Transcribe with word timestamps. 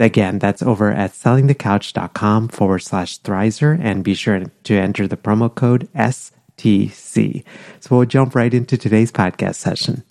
Again, 0.00 0.38
that's 0.38 0.62
over 0.62 0.90
at 0.90 1.12
sellingthecouch.com 1.12 2.48
forward 2.48 2.78
slash 2.78 3.20
Thrizer 3.20 3.78
and 3.78 4.02
be 4.02 4.14
sure 4.14 4.42
to 4.64 4.74
enter 4.74 5.06
the 5.06 5.18
promo 5.18 5.54
code 5.54 5.90
STC. 5.94 7.44
So 7.80 7.96
we'll 7.96 8.06
jump 8.06 8.34
right 8.34 8.54
into 8.54 8.78
today's 8.78 9.12
podcast 9.12 9.56
session. 9.56 10.02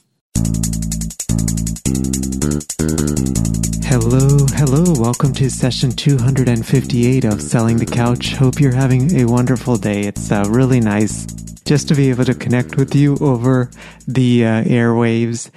Hello, 3.85 4.45
hello. 4.51 4.93
Welcome 5.01 5.33
to 5.33 5.49
session 5.49 5.91
258 5.91 7.25
of 7.25 7.41
Selling 7.41 7.77
the 7.77 7.87
Couch. 7.87 8.35
Hope 8.35 8.59
you're 8.59 8.71
having 8.71 9.19
a 9.19 9.25
wonderful 9.25 9.77
day. 9.77 10.01
It's 10.01 10.31
uh, 10.31 10.45
really 10.49 10.79
nice 10.79 11.25
just 11.65 11.87
to 11.87 11.95
be 11.95 12.11
able 12.11 12.25
to 12.25 12.35
connect 12.35 12.77
with 12.77 12.93
you 12.93 13.17
over 13.19 13.71
the 14.07 14.45
uh, 14.45 14.63
airwaves. 14.65 15.49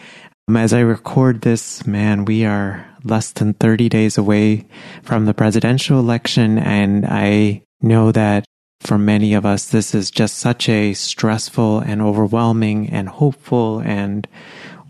Um, 0.49 0.57
as 0.57 0.73
I 0.73 0.81
record 0.81 1.43
this, 1.43 1.87
man, 1.87 2.25
we 2.25 2.45
are 2.45 2.87
less 3.05 3.31
than 3.33 3.55
30 3.55 3.89
days 3.89 4.19
away 4.19 4.67
from 5.03 5.25
the 5.25 5.35
presidential 5.35 5.99
election. 5.99 6.59
And 6.59 7.07
I 7.07 7.63
know 7.81 8.13
that 8.13 8.45
for 8.81 8.99
many 8.99 9.35
of 9.35 9.47
us, 9.47 9.69
this 9.69 9.95
is 9.95 10.11
just 10.11 10.39
such 10.39 10.69
a 10.69 10.95
stressful 10.95 11.81
and 11.81 12.03
overwhelming 12.03 12.91
and 12.91 13.09
hopeful 13.09 13.79
and 13.81 14.27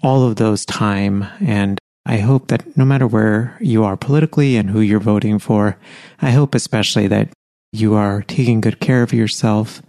all 0.03 0.27
of 0.27 0.37
those 0.37 0.65
time. 0.65 1.27
And 1.41 1.79
I 2.07 2.19
hope 2.19 2.49
that 2.49 2.77
no 2.77 2.85
matter 2.85 3.07
where 3.07 3.57
you 3.61 3.85
are 3.85 3.97
politically 3.97 4.57
and 4.57 4.71
who 4.71 4.81
you're 4.81 5.01
voting 5.01 5.39
for, 5.39 5.77
I 6.21 6.31
hope 6.31 6.55
especially 6.55 7.07
that 7.09 7.29
you 7.73 7.95
are 7.95 8.23
taking 8.23 8.61
good 8.61 8.81
care 8.81 9.03
of 9.03 9.13
yourself. 9.13 9.83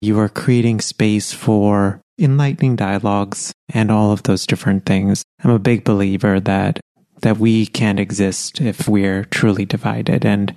You 0.00 0.18
are 0.18 0.28
creating 0.28 0.80
space 0.80 1.32
for 1.32 2.00
enlightening 2.18 2.76
dialogues 2.76 3.52
and 3.72 3.90
all 3.90 4.12
of 4.12 4.22
those 4.24 4.46
different 4.46 4.86
things. 4.86 5.22
I'm 5.42 5.50
a 5.50 5.58
big 5.58 5.84
believer 5.84 6.40
that 6.40 6.80
that 7.22 7.38
we 7.38 7.66
can't 7.66 8.00
exist 8.00 8.60
if 8.60 8.88
we're 8.88 9.24
truly 9.24 9.64
divided. 9.64 10.24
And 10.24 10.54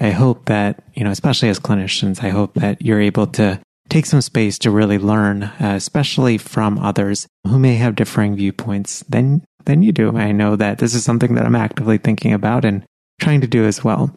I 0.00 0.10
hope 0.10 0.46
that, 0.46 0.82
you 0.94 1.04
know, 1.04 1.10
especially 1.10 1.50
as 1.50 1.60
clinicians, 1.60 2.24
I 2.24 2.30
hope 2.30 2.54
that 2.54 2.80
you're 2.80 3.00
able 3.00 3.26
to 3.28 3.60
take 3.90 4.06
some 4.06 4.22
space 4.22 4.58
to 4.60 4.70
really 4.70 4.98
learn, 4.98 5.42
uh, 5.42 5.74
especially 5.76 6.38
from 6.38 6.78
others 6.78 7.26
who 7.46 7.58
may 7.58 7.74
have 7.74 7.96
differing 7.96 8.36
viewpoints 8.36 9.04
than, 9.08 9.44
than 9.64 9.82
you 9.82 9.92
do. 9.92 10.16
I 10.16 10.32
know 10.32 10.56
that 10.56 10.78
this 10.78 10.94
is 10.94 11.04
something 11.04 11.34
that 11.34 11.44
I'm 11.44 11.56
actively 11.56 11.98
thinking 11.98 12.32
about 12.32 12.64
and 12.64 12.84
trying 13.20 13.42
to 13.42 13.46
do 13.46 13.66
as 13.66 13.84
well. 13.84 14.16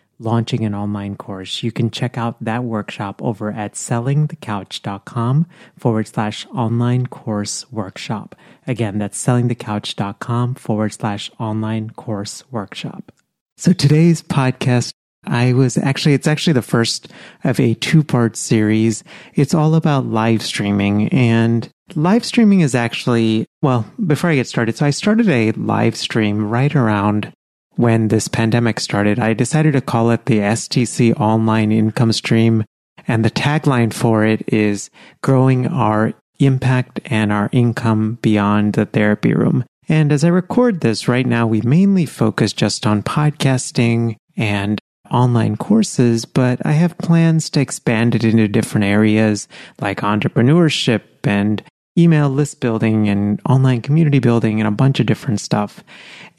launching 0.21 0.63
an 0.63 0.75
online 0.75 1.15
course, 1.15 1.63
you 1.63 1.71
can 1.71 1.89
check 1.89 2.17
out 2.17 2.41
that 2.43 2.63
workshop 2.63 3.21
over 3.21 3.51
at 3.51 3.73
sellingthecouch.com 3.73 5.47
forward 5.77 6.07
slash 6.07 6.45
online 6.47 7.07
course 7.07 7.69
workshop. 7.71 8.35
Again, 8.67 8.97
that's 8.99 9.23
sellingthecouch.com 9.23 10.55
forward 10.55 10.93
slash 10.93 11.31
online 11.39 11.89
course 11.91 12.43
workshop. 12.51 13.11
So 13.57 13.73
today's 13.73 14.21
podcast, 14.21 14.93
I 15.25 15.53
was 15.53 15.77
actually, 15.77 16.13
it's 16.13 16.27
actually 16.27 16.53
the 16.53 16.61
first 16.61 17.07
of 17.43 17.59
a 17.59 17.73
two 17.75 18.03
part 18.03 18.35
series. 18.35 19.03
It's 19.35 19.53
all 19.53 19.75
about 19.75 20.05
live 20.05 20.41
streaming 20.41 21.09
and 21.09 21.69
live 21.95 22.25
streaming 22.25 22.61
is 22.61 22.75
actually, 22.75 23.45
well, 23.61 23.85
before 24.05 24.29
I 24.29 24.35
get 24.35 24.47
started, 24.47 24.77
so 24.77 24.85
I 24.85 24.91
started 24.91 25.29
a 25.29 25.51
live 25.51 25.95
stream 25.95 26.49
right 26.49 26.75
around 26.75 27.33
when 27.81 28.09
this 28.09 28.27
pandemic 28.27 28.79
started, 28.79 29.19
I 29.19 29.33
decided 29.33 29.73
to 29.73 29.81
call 29.81 30.11
it 30.11 30.25
the 30.25 30.37
STC 30.39 31.19
Online 31.19 31.71
Income 31.71 32.13
Stream. 32.13 32.63
And 33.07 33.25
the 33.25 33.31
tagline 33.31 33.91
for 33.91 34.23
it 34.23 34.43
is 34.47 34.89
growing 35.23 35.65
our 35.67 36.13
impact 36.39 36.99
and 37.05 37.31
our 37.31 37.49
income 37.51 38.19
beyond 38.21 38.73
the 38.73 38.85
therapy 38.85 39.33
room. 39.33 39.65
And 39.89 40.11
as 40.11 40.23
I 40.23 40.29
record 40.29 40.81
this 40.81 41.07
right 41.07 41.25
now, 41.25 41.47
we 41.47 41.61
mainly 41.61 42.05
focus 42.05 42.53
just 42.53 42.85
on 42.85 43.03
podcasting 43.03 44.15
and 44.37 44.79
online 45.09 45.57
courses, 45.57 46.23
but 46.25 46.65
I 46.65 46.71
have 46.73 46.97
plans 46.97 47.49
to 47.51 47.59
expand 47.59 48.15
it 48.15 48.23
into 48.23 48.47
different 48.47 48.85
areas 48.85 49.47
like 49.79 50.01
entrepreneurship 50.01 51.01
and 51.23 51.61
email 51.97 52.29
list 52.29 52.61
building 52.61 53.09
and 53.09 53.41
online 53.49 53.81
community 53.81 54.19
building 54.19 54.61
and 54.61 54.67
a 54.67 54.71
bunch 54.71 54.99
of 54.99 55.05
different 55.05 55.41
stuff. 55.41 55.83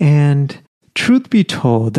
And 0.00 0.58
Truth 0.94 1.30
be 1.30 1.44
told, 1.44 1.98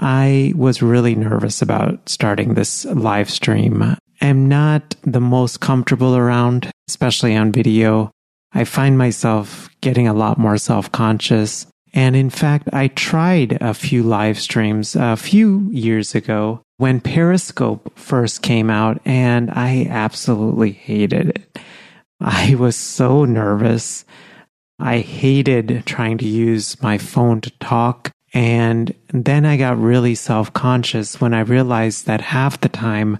I 0.00 0.52
was 0.56 0.82
really 0.82 1.14
nervous 1.14 1.62
about 1.62 2.08
starting 2.08 2.54
this 2.54 2.84
live 2.84 3.30
stream. 3.30 3.96
I'm 4.20 4.48
not 4.48 4.96
the 5.02 5.20
most 5.20 5.60
comfortable 5.60 6.16
around, 6.16 6.70
especially 6.88 7.36
on 7.36 7.52
video. 7.52 8.10
I 8.52 8.64
find 8.64 8.96
myself 8.96 9.68
getting 9.80 10.06
a 10.06 10.14
lot 10.14 10.38
more 10.38 10.56
self 10.58 10.90
conscious. 10.92 11.66
And 11.92 12.16
in 12.16 12.30
fact, 12.30 12.68
I 12.72 12.88
tried 12.88 13.58
a 13.60 13.72
few 13.72 14.02
live 14.02 14.38
streams 14.38 14.96
a 14.96 15.16
few 15.16 15.68
years 15.70 16.14
ago 16.14 16.60
when 16.76 17.00
Periscope 17.00 17.96
first 17.96 18.42
came 18.42 18.68
out, 18.68 19.00
and 19.04 19.50
I 19.50 19.86
absolutely 19.88 20.72
hated 20.72 21.28
it. 21.30 21.58
I 22.20 22.56
was 22.56 22.76
so 22.76 23.24
nervous. 23.24 24.04
I 24.78 24.98
hated 24.98 25.84
trying 25.86 26.18
to 26.18 26.26
use 26.26 26.80
my 26.82 26.98
phone 26.98 27.40
to 27.42 27.50
talk. 27.58 28.10
And 28.34 28.92
then 29.10 29.46
I 29.46 29.56
got 29.56 29.80
really 29.80 30.16
self 30.16 30.52
conscious 30.52 31.20
when 31.20 31.32
I 31.32 31.40
realized 31.40 32.06
that 32.06 32.20
half 32.20 32.60
the 32.60 32.68
time 32.68 33.18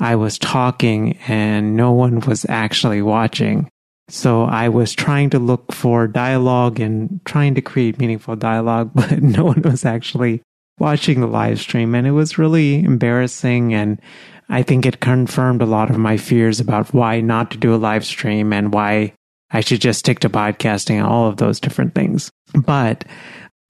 I 0.00 0.16
was 0.16 0.38
talking 0.38 1.18
and 1.28 1.76
no 1.76 1.92
one 1.92 2.20
was 2.20 2.46
actually 2.48 3.02
watching. 3.02 3.68
So 4.08 4.44
I 4.44 4.70
was 4.70 4.94
trying 4.94 5.30
to 5.30 5.38
look 5.38 5.72
for 5.72 6.06
dialogue 6.06 6.80
and 6.80 7.20
trying 7.24 7.54
to 7.54 7.62
create 7.62 7.98
meaningful 7.98 8.36
dialogue, 8.36 8.90
but 8.94 9.22
no 9.22 9.44
one 9.44 9.62
was 9.62 9.84
actually 9.84 10.42
watching 10.78 11.20
the 11.20 11.26
live 11.26 11.60
stream. 11.60 11.94
And 11.94 12.06
it 12.06 12.12
was 12.12 12.38
really 12.38 12.82
embarrassing. 12.82 13.74
And 13.74 14.00
I 14.48 14.62
think 14.62 14.86
it 14.86 15.00
confirmed 15.00 15.60
a 15.60 15.66
lot 15.66 15.90
of 15.90 15.98
my 15.98 16.16
fears 16.16 16.58
about 16.58 16.92
why 16.94 17.20
not 17.20 17.50
to 17.50 17.58
do 17.58 17.74
a 17.74 17.76
live 17.76 18.04
stream 18.04 18.52
and 18.52 18.72
why 18.72 19.12
I 19.50 19.60
should 19.60 19.80
just 19.80 20.00
stick 20.00 20.20
to 20.20 20.30
podcasting 20.30 20.96
and 20.96 21.06
all 21.06 21.28
of 21.28 21.36
those 21.36 21.60
different 21.60 21.94
things. 21.94 22.30
But 22.54 23.04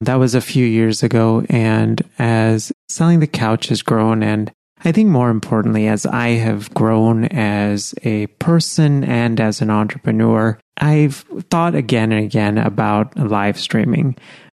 that 0.01 0.15
was 0.15 0.35
a 0.35 0.41
few 0.41 0.65
years 0.65 1.03
ago. 1.03 1.45
And 1.49 2.01
as 2.19 2.71
selling 2.89 3.19
the 3.19 3.27
couch 3.27 3.67
has 3.67 3.81
grown, 3.81 4.23
and 4.23 4.51
I 4.83 4.91
think 4.91 5.09
more 5.09 5.29
importantly, 5.29 5.87
as 5.87 6.05
I 6.05 6.29
have 6.29 6.73
grown 6.73 7.25
as 7.25 7.95
a 8.03 8.27
person 8.27 9.03
and 9.03 9.39
as 9.39 9.61
an 9.61 9.69
entrepreneur, 9.69 10.59
I've 10.77 11.25
thought 11.49 11.75
again 11.75 12.11
and 12.11 12.23
again 12.23 12.57
about 12.57 13.17
live 13.17 13.59
streaming. 13.59 14.15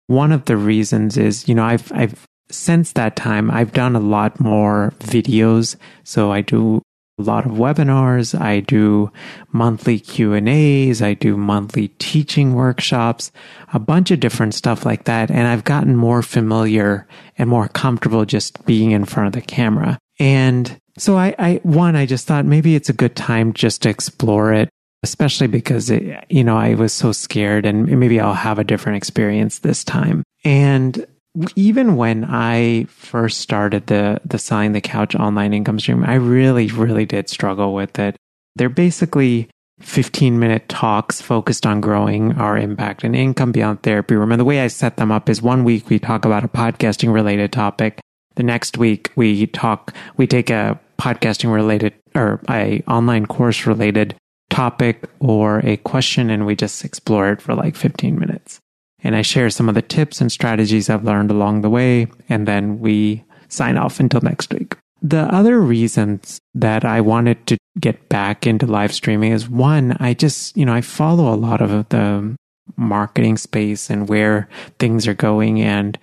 One 0.08 0.32
of 0.32 0.46
the 0.46 0.56
reasons 0.56 1.16
is, 1.16 1.48
you 1.48 1.54
know, 1.54 1.64
I've, 1.64 1.90
I've, 1.92 2.26
since 2.50 2.92
that 2.92 3.14
time, 3.14 3.50
I've 3.50 3.72
done 3.72 3.94
a 3.94 4.00
lot 4.00 4.40
more 4.40 4.92
videos. 5.00 5.76
So 6.04 6.32
I 6.32 6.40
do 6.40 6.82
a 7.18 7.22
lot 7.22 7.46
of 7.46 7.52
webinars. 7.52 8.38
I 8.38 8.60
do 8.60 9.10
monthly 9.52 9.98
Q 9.98 10.34
and 10.34 10.48
A's. 10.48 11.02
I 11.02 11.14
do 11.14 11.36
monthly 11.36 11.88
teaching 11.98 12.54
workshops, 12.54 13.32
a 13.72 13.78
bunch 13.78 14.10
of 14.10 14.20
different 14.20 14.54
stuff 14.54 14.86
like 14.86 15.04
that. 15.04 15.30
And 15.30 15.48
I've 15.48 15.64
gotten 15.64 15.96
more 15.96 16.22
familiar 16.22 17.06
and 17.36 17.50
more 17.50 17.68
comfortable 17.68 18.24
just 18.24 18.64
being 18.66 18.92
in 18.92 19.04
front 19.04 19.26
of 19.28 19.32
the 19.32 19.46
camera. 19.46 19.98
And 20.20 20.78
so 20.96 21.16
I, 21.16 21.34
I 21.38 21.60
one, 21.62 21.96
I 21.96 22.06
just 22.06 22.26
thought 22.26 22.44
maybe 22.44 22.74
it's 22.74 22.88
a 22.88 22.94
good 22.94 23.16
time 23.16 23.52
just 23.52 23.82
to 23.82 23.88
explore 23.88 24.52
it, 24.52 24.68
especially 25.02 25.46
because 25.46 25.90
it, 25.90 26.24
you 26.28 26.44
know, 26.44 26.56
I 26.56 26.74
was 26.74 26.92
so 26.92 27.12
scared 27.12 27.66
and 27.66 27.86
maybe 27.98 28.20
I'll 28.20 28.34
have 28.34 28.58
a 28.58 28.64
different 28.64 28.96
experience 28.96 29.60
this 29.60 29.84
time. 29.84 30.22
And 30.44 31.06
even 31.54 31.96
when 31.96 32.24
I 32.24 32.84
first 32.84 33.40
started 33.40 33.86
the 33.86 34.20
the 34.24 34.38
selling 34.38 34.72
the 34.72 34.80
couch 34.80 35.14
online 35.14 35.52
income 35.52 35.78
stream, 35.78 36.04
I 36.04 36.14
really, 36.14 36.68
really 36.68 37.06
did 37.06 37.28
struggle 37.28 37.74
with 37.74 37.98
it. 37.98 38.16
They're 38.56 38.68
basically 38.68 39.48
15 39.80 40.38
minute 40.38 40.68
talks 40.68 41.20
focused 41.20 41.64
on 41.64 41.80
growing 41.80 42.32
our 42.32 42.56
impact 42.56 43.04
and 43.04 43.14
income 43.14 43.52
beyond 43.52 43.82
therapy. 43.82 44.16
Remember, 44.16 44.38
the 44.38 44.44
way 44.44 44.60
I 44.60 44.66
set 44.66 44.96
them 44.96 45.12
up 45.12 45.28
is 45.28 45.40
one 45.40 45.64
week 45.64 45.88
we 45.88 45.98
talk 45.98 46.24
about 46.24 46.44
a 46.44 46.48
podcasting 46.48 47.12
related 47.12 47.52
topic. 47.52 48.00
The 48.34 48.42
next 48.42 48.78
week 48.78 49.12
we 49.14 49.46
talk, 49.48 49.94
we 50.16 50.26
take 50.26 50.50
a 50.50 50.80
podcasting 50.98 51.52
related 51.52 51.94
or 52.14 52.40
a 52.50 52.82
online 52.88 53.26
course 53.26 53.66
related 53.66 54.16
topic 54.50 55.04
or 55.20 55.60
a 55.60 55.76
question 55.78 56.30
and 56.30 56.44
we 56.44 56.56
just 56.56 56.84
explore 56.84 57.30
it 57.30 57.40
for 57.40 57.54
like 57.54 57.76
15 57.76 58.18
minutes 58.18 58.58
and 59.02 59.14
I 59.14 59.22
share 59.22 59.50
some 59.50 59.68
of 59.68 59.74
the 59.74 59.82
tips 59.82 60.20
and 60.20 60.30
strategies 60.30 60.90
I've 60.90 61.04
learned 61.04 61.30
along 61.30 61.60
the 61.60 61.70
way, 61.70 62.08
and 62.28 62.46
then 62.46 62.80
we 62.80 63.24
sign 63.48 63.76
off 63.76 64.00
until 64.00 64.20
next 64.20 64.52
week. 64.52 64.76
The 65.00 65.32
other 65.32 65.60
reasons 65.60 66.40
that 66.54 66.84
I 66.84 67.00
wanted 67.00 67.46
to 67.46 67.56
get 67.78 68.08
back 68.08 68.46
into 68.46 68.66
live 68.66 68.92
streaming 68.92 69.32
is 69.32 69.48
one, 69.48 69.96
I 70.00 70.14
just, 70.14 70.56
you 70.56 70.64
know, 70.64 70.74
I 70.74 70.80
follow 70.80 71.32
a 71.32 71.36
lot 71.36 71.60
of 71.60 71.88
the 71.88 72.36
marketing 72.76 73.36
space 73.36 73.90
and 73.90 74.08
where 74.08 74.48
things 74.78 75.06
are 75.06 75.14
going. 75.14 75.60
And 75.60 75.96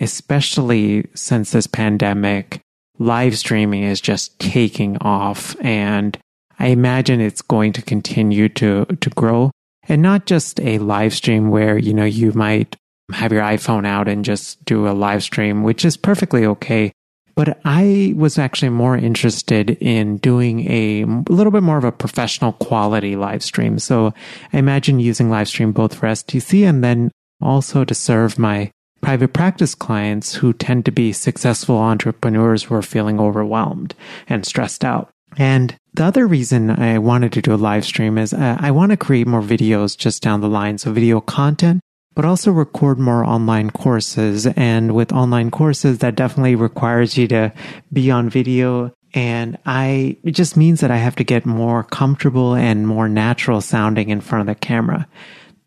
especially 0.00 1.08
since 1.14 1.52
this 1.52 1.66
pandemic, 1.66 2.60
live 2.98 3.38
streaming 3.38 3.84
is 3.84 4.00
just 4.00 4.38
taking 4.38 4.98
off. 4.98 5.56
And 5.60 6.18
I 6.58 6.68
imagine 6.68 7.20
it's 7.20 7.42
going 7.42 7.72
to 7.72 7.82
continue 7.82 8.48
to, 8.50 8.84
to 8.84 9.10
grow 9.10 9.50
and 9.88 10.02
not 10.02 10.26
just 10.26 10.60
a 10.60 10.78
live 10.78 11.14
stream 11.14 11.50
where, 11.50 11.78
you 11.78 11.94
know, 11.94 12.04
you 12.04 12.32
might 12.32 12.76
have 13.12 13.32
your 13.32 13.42
iPhone 13.42 13.86
out 13.86 14.08
and 14.08 14.24
just 14.24 14.64
do 14.64 14.88
a 14.88 14.92
live 14.92 15.22
stream, 15.22 15.62
which 15.62 15.84
is 15.84 15.96
perfectly 15.96 16.46
okay. 16.46 16.92
But 17.34 17.60
I 17.64 18.12
was 18.16 18.38
actually 18.38 18.70
more 18.70 18.96
interested 18.96 19.70
in 19.70 20.18
doing 20.18 20.70
a, 20.70 21.04
little 21.30 21.50
bit 21.50 21.62
more 21.62 21.78
of 21.78 21.84
a 21.84 21.92
professional 21.92 22.52
quality 22.52 23.16
live 23.16 23.42
stream. 23.42 23.78
So 23.78 24.12
I 24.52 24.58
imagine 24.58 25.00
using 25.00 25.30
live 25.30 25.48
stream 25.48 25.72
both 25.72 25.94
for 25.94 26.06
STC 26.06 26.68
and 26.68 26.84
then 26.84 27.10
also 27.40 27.84
to 27.84 27.94
serve 27.94 28.38
my 28.38 28.70
private 29.00 29.32
practice 29.32 29.74
clients 29.74 30.34
who 30.34 30.52
tend 30.52 30.84
to 30.84 30.92
be 30.92 31.12
successful 31.12 31.76
entrepreneurs 31.76 32.64
who 32.64 32.74
are 32.74 32.82
feeling 32.82 33.18
overwhelmed 33.18 33.94
and 34.28 34.46
stressed 34.46 34.84
out. 34.84 35.11
And 35.38 35.76
the 35.94 36.04
other 36.04 36.26
reason 36.26 36.70
I 36.70 36.98
wanted 36.98 37.32
to 37.32 37.42
do 37.42 37.54
a 37.54 37.56
live 37.56 37.84
stream 37.84 38.18
is 38.18 38.32
uh, 38.32 38.56
I 38.58 38.70
want 38.70 38.90
to 38.90 38.96
create 38.96 39.26
more 39.26 39.42
videos 39.42 39.96
just 39.96 40.22
down 40.22 40.40
the 40.40 40.48
line. 40.48 40.78
So 40.78 40.92
video 40.92 41.20
content, 41.20 41.80
but 42.14 42.24
also 42.24 42.50
record 42.50 42.98
more 42.98 43.24
online 43.24 43.70
courses. 43.70 44.46
And 44.46 44.94
with 44.94 45.12
online 45.12 45.50
courses, 45.50 45.98
that 45.98 46.16
definitely 46.16 46.54
requires 46.54 47.16
you 47.16 47.28
to 47.28 47.52
be 47.92 48.10
on 48.10 48.30
video. 48.30 48.92
And 49.14 49.58
I, 49.66 50.16
it 50.24 50.32
just 50.32 50.56
means 50.56 50.80
that 50.80 50.90
I 50.90 50.96
have 50.96 51.16
to 51.16 51.24
get 51.24 51.44
more 51.44 51.84
comfortable 51.84 52.54
and 52.54 52.86
more 52.88 53.08
natural 53.08 53.60
sounding 53.60 54.08
in 54.08 54.22
front 54.22 54.48
of 54.48 54.54
the 54.54 54.58
camera. 54.58 55.06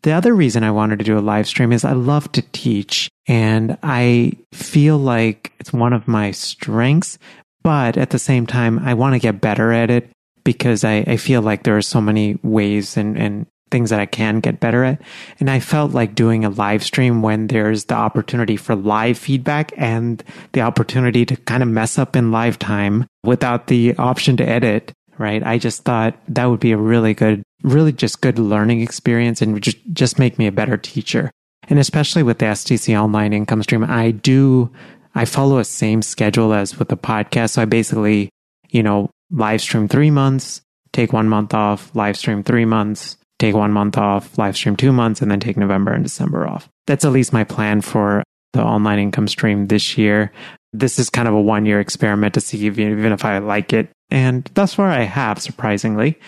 The 0.02 0.12
other 0.12 0.34
reason 0.34 0.62
I 0.62 0.70
wanted 0.70 0.98
to 1.00 1.04
do 1.04 1.18
a 1.18 1.20
live 1.20 1.46
stream 1.48 1.72
is 1.72 1.84
I 1.84 1.92
love 1.92 2.30
to 2.32 2.42
teach 2.52 3.08
and 3.26 3.76
I 3.82 4.32
feel 4.52 4.98
like 4.98 5.52
it's 5.58 5.72
one 5.72 5.92
of 5.92 6.06
my 6.06 6.30
strengths, 6.30 7.18
but 7.66 7.96
at 7.96 8.10
the 8.10 8.18
same 8.20 8.46
time, 8.46 8.78
I 8.78 8.94
want 8.94 9.14
to 9.14 9.18
get 9.18 9.40
better 9.40 9.72
at 9.72 9.90
it 9.90 10.08
because 10.44 10.84
I, 10.84 10.98
I 10.98 11.16
feel 11.16 11.42
like 11.42 11.64
there 11.64 11.76
are 11.76 11.82
so 11.82 12.00
many 12.00 12.38
ways 12.44 12.96
and, 12.96 13.18
and 13.18 13.44
things 13.72 13.90
that 13.90 13.98
I 13.98 14.06
can 14.06 14.38
get 14.38 14.60
better 14.60 14.84
at. 14.84 15.02
And 15.40 15.50
I 15.50 15.58
felt 15.58 15.90
like 15.90 16.14
doing 16.14 16.44
a 16.44 16.50
live 16.50 16.84
stream 16.84 17.22
when 17.22 17.48
there's 17.48 17.86
the 17.86 17.96
opportunity 17.96 18.56
for 18.56 18.76
live 18.76 19.18
feedback 19.18 19.72
and 19.76 20.22
the 20.52 20.60
opportunity 20.60 21.26
to 21.26 21.34
kind 21.38 21.60
of 21.60 21.68
mess 21.68 21.98
up 21.98 22.14
in 22.14 22.30
live 22.30 22.56
time 22.56 23.04
without 23.24 23.66
the 23.66 23.96
option 23.96 24.36
to 24.36 24.48
edit, 24.48 24.92
right? 25.18 25.42
I 25.44 25.58
just 25.58 25.82
thought 25.82 26.16
that 26.28 26.44
would 26.44 26.60
be 26.60 26.70
a 26.70 26.76
really 26.76 27.14
good, 27.14 27.42
really 27.64 27.90
just 27.90 28.20
good 28.20 28.38
learning 28.38 28.80
experience 28.80 29.42
and 29.42 29.60
just, 29.60 29.78
just 29.92 30.20
make 30.20 30.38
me 30.38 30.46
a 30.46 30.52
better 30.52 30.76
teacher. 30.76 31.32
And 31.68 31.80
especially 31.80 32.22
with 32.22 32.38
the 32.38 32.46
STC 32.46 32.96
online 32.96 33.32
income 33.32 33.62
stream, 33.64 33.82
I 33.82 34.12
do 34.12 34.70
I 35.16 35.24
follow 35.24 35.58
a 35.58 35.64
same 35.64 36.02
schedule 36.02 36.52
as 36.52 36.78
with 36.78 36.88
the 36.88 36.96
podcast. 36.96 37.50
So 37.50 37.62
I 37.62 37.64
basically, 37.64 38.28
you 38.68 38.82
know, 38.82 39.10
live 39.30 39.62
stream 39.62 39.88
three 39.88 40.10
months, 40.10 40.60
take 40.92 41.12
one 41.12 41.26
month 41.26 41.54
off, 41.54 41.90
live 41.96 42.18
stream 42.18 42.42
three 42.42 42.66
months, 42.66 43.16
take 43.38 43.54
one 43.54 43.72
month 43.72 43.96
off, 43.96 44.36
live 44.36 44.56
stream 44.56 44.76
two 44.76 44.92
months, 44.92 45.22
and 45.22 45.30
then 45.30 45.40
take 45.40 45.56
November 45.56 45.92
and 45.92 46.04
December 46.04 46.46
off. 46.46 46.68
That's 46.86 47.04
at 47.04 47.12
least 47.12 47.32
my 47.32 47.44
plan 47.44 47.80
for 47.80 48.22
the 48.52 48.62
online 48.62 48.98
income 48.98 49.26
stream 49.26 49.68
this 49.68 49.96
year. 49.96 50.32
This 50.74 50.98
is 50.98 51.08
kind 51.08 51.28
of 51.28 51.34
a 51.34 51.40
one 51.40 51.64
year 51.64 51.80
experiment 51.80 52.34
to 52.34 52.40
see 52.42 52.66
if, 52.66 52.78
even 52.78 53.12
if 53.12 53.24
I 53.24 53.38
like 53.38 53.72
it. 53.72 53.88
And 54.10 54.48
thus 54.52 54.74
far 54.74 54.88
I 54.88 55.02
have, 55.02 55.40
surprisingly. 55.40 56.18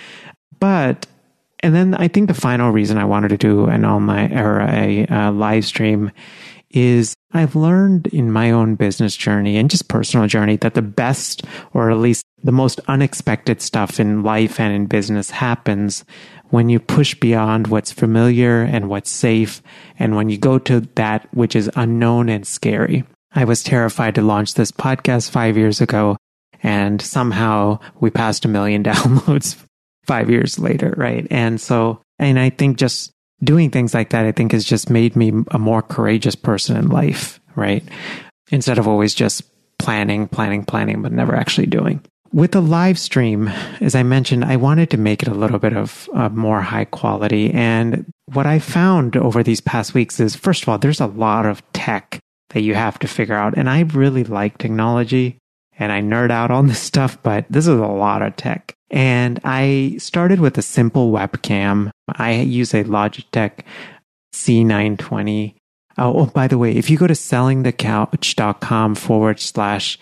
But, 0.59 1.07
and 1.61 1.75
then 1.75 1.95
I 1.95 2.09
think 2.09 2.29
the 2.29 2.35
final 2.35 2.71
reason 2.71 2.97
I 2.97 3.05
wanted 3.05 3.29
to 3.29 3.37
do 3.37 3.67
an 3.67 3.85
online 3.85 4.33
or 4.33 4.63
a, 4.63 5.07
a 5.11 5.31
live 5.31 5.67
stream 5.67 6.11
is 6.71 7.15
I've 7.33 7.57
learned 7.57 8.07
in 8.09 8.33
my 8.33 8.51
own 8.51 8.75
business 8.75 9.17
journey 9.17 9.57
and 9.57 9.71
just 9.71 9.89
personal 9.89 10.27
journey 10.27 10.57
that 10.57 10.75
the 10.75 10.83
best 10.83 11.45
or 11.73 11.91
at 11.91 11.99
least 11.99 12.25
the 12.43 12.53
most 12.53 12.81
unexpected 12.89 13.61
stuff 13.61 13.99
in 13.99 14.23
life 14.23 14.61
and 14.61 14.73
in 14.75 14.87
business 14.87 15.31
happens 15.31 16.05
when 16.51 16.69
you 16.69 16.79
push 16.79 17.15
beyond 17.15 17.67
what's 17.67 17.93
familiar 17.93 18.63
and 18.63 18.89
what's 18.89 19.11
safe 19.11 19.63
and 19.99 20.17
when 20.17 20.31
you 20.31 20.39
go 20.39 20.59
to 20.59 20.81
that 20.95 21.27
which 21.35 21.55
is 21.55 21.71
unknown 21.77 22.29
and 22.29 22.47
scary. 22.47 23.05
I 23.33 23.45
was 23.45 23.63
terrified 23.63 24.15
to 24.15 24.23
launch 24.23 24.55
this 24.55 24.73
podcast 24.73 25.31
five 25.31 25.57
years 25.57 25.81
ago 25.81 26.17
and 26.63 27.01
somehow 27.01 27.79
we 28.01 28.11
passed 28.11 28.45
a 28.45 28.49
million 28.49 28.83
downloads 28.85 29.63
five 30.07 30.31
years 30.31 30.59
later, 30.59 30.95
right? 30.97 31.27
And 31.31 31.61
so, 31.61 32.01
and 32.19 32.39
I 32.39 32.51
think 32.51 32.79
just 32.79 33.13
doing 33.43 33.71
things 33.71 33.95
like 33.95 34.11
that, 34.11 34.27
I 34.27 34.33
think 34.33 34.53
has 34.53 34.65
just 34.65 34.91
made 34.91 35.17
me 35.17 35.33
a 35.51 35.59
more 35.59 35.83
courageous 35.83 36.35
person 36.35 36.77
in 36.77 36.89
life, 36.89 37.41
right? 37.57 37.85
Instead 38.51 38.79
of 38.79 38.89
always 38.89 39.15
just 39.15 39.43
planning, 39.79 40.27
planning, 40.29 40.65
planning, 40.65 41.03
but 41.03 41.13
never 41.13 41.35
actually 41.35 41.67
doing. 41.67 42.03
With 42.33 42.53
the 42.53 42.61
live 42.61 42.99
stream, 42.99 43.49
as 43.81 43.95
I 43.95 44.03
mentioned, 44.03 44.45
I 44.45 44.57
wanted 44.57 44.91
to 44.91 44.99
make 44.99 45.23
it 45.23 45.29
a 45.29 45.35
little 45.35 45.59
bit 45.59 45.75
of 45.75 46.09
more 46.33 46.61
high 46.61 46.85
quality. 46.85 47.51
And 47.53 48.05
what 48.27 48.47
I 48.47 48.59
found 48.59 49.17
over 49.17 49.43
these 49.43 49.63
past 49.63 49.95
weeks 49.95 50.21
is, 50.21 50.37
first 50.37 50.63
of 50.63 50.69
all, 50.69 50.79
there's 50.79 51.01
a 51.01 51.07
lot 51.07 51.47
of 51.47 51.63
tech 51.73 52.19
that 52.51 52.61
you 52.61 52.75
have 52.75 52.99
to 52.99 53.09
figure 53.09 53.35
out. 53.35 53.57
And 53.57 53.69
I 53.69 53.81
really 53.81 54.25
like 54.25 54.59
technology 54.59 55.39
and 55.79 55.93
I 55.93 56.03
nerd 56.03 56.31
out 56.31 56.51
on 56.51 56.67
this 56.67 56.81
stuff, 56.93 57.17
but 57.23 57.47
this 57.49 57.67
is 57.67 57.79
a 57.79 57.87
lot 57.87 58.23
of 58.23 58.37
tech. 58.37 58.75
And 58.91 59.41
I 59.45 59.97
started 59.99 60.41
with 60.41 60.57
a 60.59 60.63
simple 60.63 61.13
webcam. 61.13 61.91
I 62.09 62.41
use 62.41 62.75
a 62.75 62.85
Logitech 62.85 63.61
C920. 64.35 65.55
Oh, 65.99 66.21
oh, 66.21 66.27
by 66.27 66.47
the 66.47 66.59
way, 66.59 66.73
if 66.73 66.89
you 66.89 66.97
go 66.97 67.07
to 67.07 67.15
sellingthecouch.com 67.15 68.95
forward 68.95 69.41
slash 69.41 69.99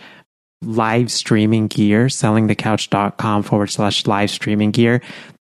live 0.62 1.10
streaming 1.10 1.68
gear, 1.68 2.06
sellingthecouch.com 2.06 3.42
forward 3.42 3.70
slash 3.70 4.06
live 4.06 4.30
streaming 4.30 4.70
gear, 4.70 5.02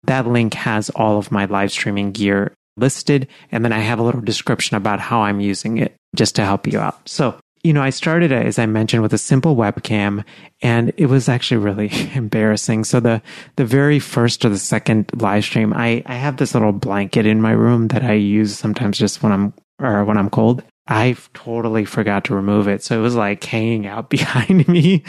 that 0.05 0.27
link 0.27 0.55
has 0.55 0.89
all 0.91 1.19
of 1.19 1.33
my 1.33 1.47
live 1.47 1.73
streaming 1.73 2.13
gear 2.13 2.55
listed. 2.77 3.27
And 3.51 3.65
then 3.65 3.73
I 3.73 3.81
have 3.81 3.99
a 3.99 4.03
little 4.03 4.21
description 4.21 4.77
about 4.77 5.01
how 5.01 5.23
I'm 5.23 5.41
using 5.41 5.79
it 5.79 5.95
just 6.15 6.37
to 6.37 6.45
help 6.45 6.67
you 6.67 6.79
out. 6.79 7.09
So 7.09 7.39
you 7.67 7.73
know, 7.73 7.83
I 7.83 7.91
started, 7.91 8.33
uh, 8.33 8.37
as 8.37 8.61
I 8.61 8.67
mentioned, 8.67 9.03
with 9.03 9.13
a 9.13 9.19
simple 9.19 9.57
webcam 9.57 10.25
and 10.63 10.93
it 10.97 11.07
was 11.07 11.29
actually 11.29 11.57
really 11.59 11.91
embarrassing. 12.15 12.85
So 12.85 13.01
the, 13.01 13.21
the 13.57 13.65
very 13.65 13.99
first 13.99 14.45
or 14.45 14.49
the 14.49 14.59
second 14.59 15.11
live 15.21 15.45
stream, 15.45 15.75
I, 15.75 16.05
I 16.07 16.15
have 16.15 16.37
this 16.37 16.55
little 16.55 16.73
blanket 16.73 17.27
in 17.27 17.43
my 17.43 17.51
room 17.51 17.89
that 17.89 18.05
I 18.05 18.13
use 18.13 18.57
sometimes 18.57 18.99
just 18.99 19.23
when 19.23 19.33
I'm, 19.33 19.53
or 19.81 20.05
when 20.05 20.17
I'm 20.17 20.31
cold. 20.31 20.63
I 20.87 21.17
totally 21.35 21.85
forgot 21.85 22.25
to 22.27 22.37
remove 22.37 22.69
it. 22.69 22.85
So 22.85 22.97
it 22.97 23.03
was 23.03 23.17
like 23.17 23.43
hanging 23.43 23.89
out 23.89 24.11
behind 24.11 24.69
me. 24.69 25.03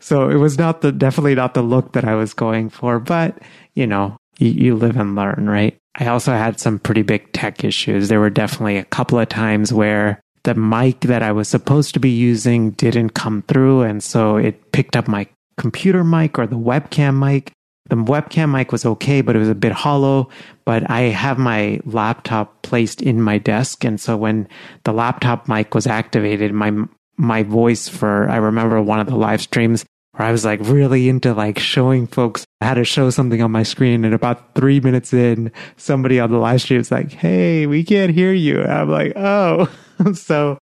So 0.00 0.30
it 0.30 0.36
was 0.36 0.56
not 0.56 0.80
the, 0.80 0.92
definitely 0.92 1.34
not 1.34 1.52
the 1.52 1.62
look 1.62 1.92
that 1.92 2.06
I 2.06 2.14
was 2.14 2.32
going 2.32 2.70
for, 2.70 2.98
but 2.98 3.38
you 3.74 3.86
know, 3.86 4.16
you, 4.38 4.48
you 4.48 4.76
live 4.76 4.96
and 4.96 5.14
learn, 5.14 5.46
right? 5.50 5.76
I 5.94 6.06
also 6.06 6.32
had 6.32 6.58
some 6.58 6.78
pretty 6.78 7.02
big 7.02 7.32
tech 7.32 7.64
issues. 7.64 8.08
There 8.08 8.20
were 8.20 8.30
definitely 8.30 8.78
a 8.78 8.84
couple 8.84 9.18
of 9.18 9.28
times 9.28 9.72
where 9.72 10.22
the 10.48 10.54
mic 10.54 11.00
that 11.00 11.22
I 11.22 11.30
was 11.30 11.46
supposed 11.46 11.92
to 11.92 12.00
be 12.00 12.08
using 12.08 12.70
didn't 12.70 13.10
come 13.10 13.42
through. 13.42 13.82
And 13.82 14.02
so 14.02 14.38
it 14.38 14.72
picked 14.72 14.96
up 14.96 15.06
my 15.06 15.26
computer 15.58 16.02
mic 16.02 16.38
or 16.38 16.46
the 16.46 16.56
webcam 16.56 17.18
mic. 17.18 17.52
the 17.90 17.96
webcam 17.96 18.50
mic 18.52 18.72
was 18.72 18.86
okay, 18.86 19.20
but 19.20 19.36
it 19.36 19.40
was 19.40 19.50
a 19.50 19.54
bit 19.54 19.72
hollow. 19.72 20.30
But 20.64 20.90
I 20.90 21.02
have 21.12 21.36
my 21.36 21.80
laptop 21.84 22.62
placed 22.62 23.02
in 23.02 23.20
my 23.20 23.36
desk. 23.36 23.84
And 23.84 24.00
so 24.00 24.16
when 24.16 24.48
the 24.84 24.92
laptop 24.92 25.48
mic 25.48 25.74
was 25.74 25.86
activated, 25.86 26.54
my, 26.54 26.72
my 27.18 27.42
voice 27.42 27.86
for, 27.86 28.26
I 28.30 28.36
remember 28.36 28.80
one 28.80 29.00
of 29.00 29.06
the 29.06 29.16
live 29.16 29.42
streams 29.42 29.84
where 30.12 30.28
I 30.28 30.32
was 30.32 30.46
like 30.46 30.60
really 30.62 31.10
into 31.10 31.34
like 31.34 31.58
showing 31.58 32.06
folks 32.06 32.46
how 32.62 32.72
to 32.72 32.84
show 32.84 33.10
something 33.10 33.42
on 33.42 33.50
my 33.50 33.64
screen. 33.64 34.02
And 34.06 34.14
about 34.14 34.54
three 34.54 34.80
minutes 34.80 35.12
in, 35.12 35.52
somebody 35.76 36.18
on 36.18 36.30
the 36.30 36.38
live 36.38 36.62
stream 36.62 36.80
is 36.80 36.90
like, 36.90 37.12
Hey, 37.12 37.66
we 37.66 37.84
can't 37.84 38.14
hear 38.14 38.32
you. 38.32 38.62
And 38.62 38.72
I'm 38.72 38.88
like, 38.88 39.12
Oh, 39.14 39.70
so, 40.14 40.58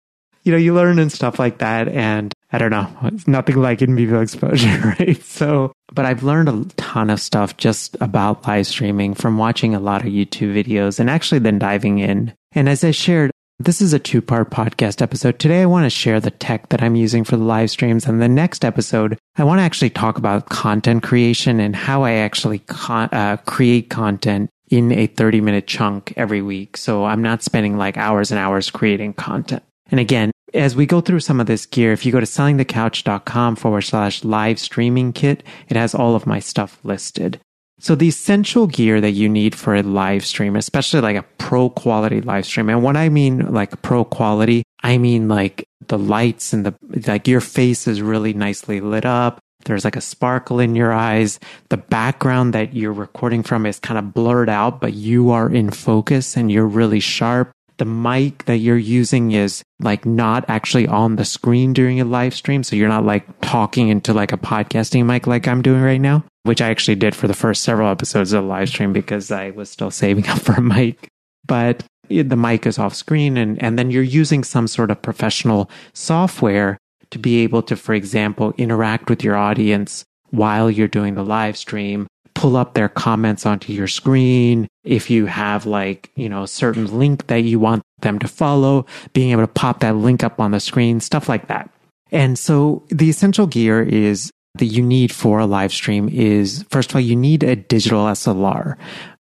you 0.43 0.51
know, 0.51 0.57
you 0.57 0.73
learn 0.73 0.99
and 0.99 1.11
stuff 1.11 1.39
like 1.39 1.59
that. 1.59 1.87
And 1.87 2.33
I 2.51 2.57
don't 2.57 2.71
know. 2.71 2.87
It's 3.03 3.27
nothing 3.27 3.55
like 3.55 3.81
in 3.81 3.95
vivo 3.95 4.21
exposure, 4.21 4.95
right? 4.99 5.21
So, 5.23 5.71
but 5.93 6.05
I've 6.05 6.23
learned 6.23 6.49
a 6.49 6.65
ton 6.75 7.09
of 7.09 7.19
stuff 7.19 7.57
just 7.57 7.95
about 8.01 8.47
live 8.47 8.67
streaming 8.67 9.13
from 9.13 9.37
watching 9.37 9.73
a 9.73 9.79
lot 9.79 10.01
of 10.01 10.07
YouTube 10.07 10.53
videos 10.53 10.99
and 10.99 11.09
actually 11.09 11.39
then 11.39 11.59
diving 11.59 11.99
in. 11.99 12.33
And 12.51 12.69
as 12.69 12.83
I 12.83 12.91
shared, 12.91 13.31
this 13.59 13.81
is 13.81 13.93
a 13.93 13.99
two 13.99 14.21
part 14.21 14.49
podcast 14.49 15.01
episode. 15.01 15.39
Today, 15.39 15.61
I 15.61 15.67
want 15.67 15.85
to 15.85 15.89
share 15.89 16.19
the 16.19 16.31
tech 16.31 16.69
that 16.69 16.81
I'm 16.81 16.95
using 16.95 17.23
for 17.23 17.37
the 17.37 17.43
live 17.43 17.69
streams. 17.71 18.05
And 18.05 18.21
the 18.21 18.27
next 18.27 18.65
episode, 18.65 19.17
I 19.37 19.43
want 19.43 19.59
to 19.59 19.63
actually 19.63 19.91
talk 19.91 20.17
about 20.17 20.49
content 20.49 21.03
creation 21.03 21.59
and 21.59 21.75
how 21.75 22.03
I 22.03 22.13
actually 22.13 22.59
con- 22.59 23.09
uh, 23.11 23.37
create 23.45 23.89
content 23.89 24.49
in 24.73 24.91
a 24.91 25.05
30 25.05 25.39
minute 25.39 25.67
chunk 25.67 26.13
every 26.17 26.41
week. 26.41 26.77
So 26.77 27.05
I'm 27.05 27.21
not 27.21 27.43
spending 27.43 27.77
like 27.77 27.95
hours 27.95 28.31
and 28.31 28.39
hours 28.39 28.71
creating 28.71 29.13
content. 29.13 29.61
And 29.91 29.99
again, 29.99 30.31
as 30.55 30.75
we 30.75 30.87
go 30.87 30.99
through 30.99 31.19
some 31.19 31.39
of 31.39 31.45
this 31.45 31.67
gear, 31.67 31.93
if 31.93 32.05
you 32.05 32.11
go 32.11 32.19
to 32.19 32.25
sellingthecouch.com 32.25 33.55
forward 33.55 33.81
slash 33.81 34.23
live 34.23 34.59
streaming 34.59 35.13
kit, 35.13 35.43
it 35.69 35.77
has 35.77 35.93
all 35.93 36.15
of 36.15 36.25
my 36.25 36.39
stuff 36.39 36.79
listed. 36.83 37.39
So 37.79 37.93
the 37.93 38.07
essential 38.07 38.65
gear 38.65 38.99
that 38.99 39.11
you 39.11 39.29
need 39.29 39.53
for 39.53 39.75
a 39.75 39.83
live 39.83 40.25
stream, 40.25 40.55
especially 40.55 41.01
like 41.01 41.17
a 41.17 41.25
pro 41.37 41.69
quality 41.69 42.21
live 42.21 42.45
stream. 42.45 42.69
And 42.69 42.81
what 42.81 42.97
I 42.97 43.09
mean 43.09 43.53
like 43.53 43.79
pro 43.83 44.03
quality, 44.03 44.63
I 44.81 44.97
mean 44.97 45.27
like 45.27 45.67
the 45.87 45.99
lights 45.99 46.51
and 46.53 46.65
the, 46.65 46.75
like 47.05 47.27
your 47.27 47.41
face 47.41 47.87
is 47.87 48.01
really 48.01 48.33
nicely 48.33 48.81
lit 48.81 49.05
up. 49.05 49.39
There's 49.65 49.85
like 49.85 49.95
a 49.95 50.01
sparkle 50.01 50.59
in 50.59 50.75
your 50.75 50.93
eyes. 50.93 51.39
The 51.69 51.77
background 51.77 52.53
that 52.53 52.73
you're 52.73 52.93
recording 52.93 53.43
from 53.43 53.65
is 53.65 53.79
kind 53.79 53.97
of 53.97 54.13
blurred 54.13 54.49
out, 54.49 54.81
but 54.81 54.93
you 54.93 55.31
are 55.31 55.49
in 55.49 55.69
focus 55.71 56.35
and 56.35 56.51
you're 56.51 56.67
really 56.67 56.99
sharp 56.99 57.51
the 57.77 57.85
mic 57.85 58.45
that 58.45 58.57
you're 58.57 58.77
using 58.77 59.31
is 59.31 59.63
like 59.79 60.05
not 60.05 60.45
actually 60.47 60.87
on 60.87 61.15
the 61.15 61.25
screen 61.25 61.73
during 61.73 61.99
a 61.99 62.05
live 62.05 62.33
stream. 62.33 62.63
So 62.63 62.75
you're 62.75 62.89
not 62.89 63.05
like 63.05 63.25
talking 63.41 63.89
into 63.89 64.13
like 64.13 64.31
a 64.31 64.37
podcasting 64.37 65.05
mic 65.05 65.27
like 65.27 65.47
I'm 65.47 65.61
doing 65.61 65.81
right 65.81 66.01
now, 66.01 66.23
which 66.43 66.61
I 66.61 66.69
actually 66.69 66.95
did 66.95 67.15
for 67.15 67.27
the 67.27 67.33
first 67.33 67.63
several 67.63 67.89
episodes 67.89 68.33
of 68.33 68.43
the 68.43 68.47
live 68.47 68.69
stream 68.69 68.93
because 68.93 69.31
I 69.31 69.51
was 69.51 69.69
still 69.69 69.91
saving 69.91 70.27
up 70.29 70.39
for 70.39 70.53
a 70.53 70.61
mic. 70.61 71.07
But 71.45 71.83
the 72.09 72.37
mic 72.37 72.65
is 72.65 72.79
off 72.79 72.93
screen 72.93 73.37
and, 73.37 73.61
and 73.61 73.77
then 73.77 73.91
you're 73.91 74.03
using 74.03 74.43
some 74.43 74.67
sort 74.67 74.91
of 74.91 75.01
professional 75.01 75.69
software 75.93 76.77
to 77.13 77.19
be 77.19 77.43
able 77.43 77.63
to, 77.63 77.75
for 77.75 77.93
example, 77.93 78.53
interact 78.57 79.09
with 79.09 79.23
your 79.23 79.35
audience 79.35 80.03
while 80.29 80.69
you're 80.69 80.87
doing 80.87 81.15
the 81.15 81.23
live 81.23 81.57
stream 81.57 82.07
pull 82.43 82.57
up 82.57 82.73
their 82.73 82.89
comments 82.89 83.45
onto 83.45 83.71
your 83.71 83.87
screen. 83.87 84.67
If 84.83 85.09
you 85.09 85.27
have 85.27 85.65
like, 85.65 86.11
you 86.15 86.27
know, 86.27 86.43
a 86.43 86.47
certain 86.47 86.97
link 86.97 87.27
that 87.27 87.43
you 87.43 87.59
want 87.59 87.83
them 88.01 88.19
to 88.19 88.27
follow, 88.27 88.85
being 89.13 89.31
able 89.31 89.43
to 89.43 89.47
pop 89.47 89.79
that 89.79 89.95
link 89.95 90.23
up 90.23 90.39
on 90.39 90.51
the 90.51 90.59
screen, 90.59 90.99
stuff 90.99 91.29
like 91.29 91.47
that. 91.47 91.69
And 92.11 92.37
so 92.37 92.83
the 92.89 93.09
essential 93.09 93.47
gear 93.47 93.81
is 93.81 94.29
that 94.55 94.65
you 94.65 94.83
need 94.83 95.11
for 95.11 95.39
a 95.39 95.45
live 95.45 95.71
stream 95.71 96.09
is 96.09 96.65
first 96.69 96.91
of 96.91 96.97
all, 96.97 97.01
you 97.01 97.15
need 97.15 97.43
a 97.43 97.55
digital 97.55 98.05
SLR. 98.05 98.75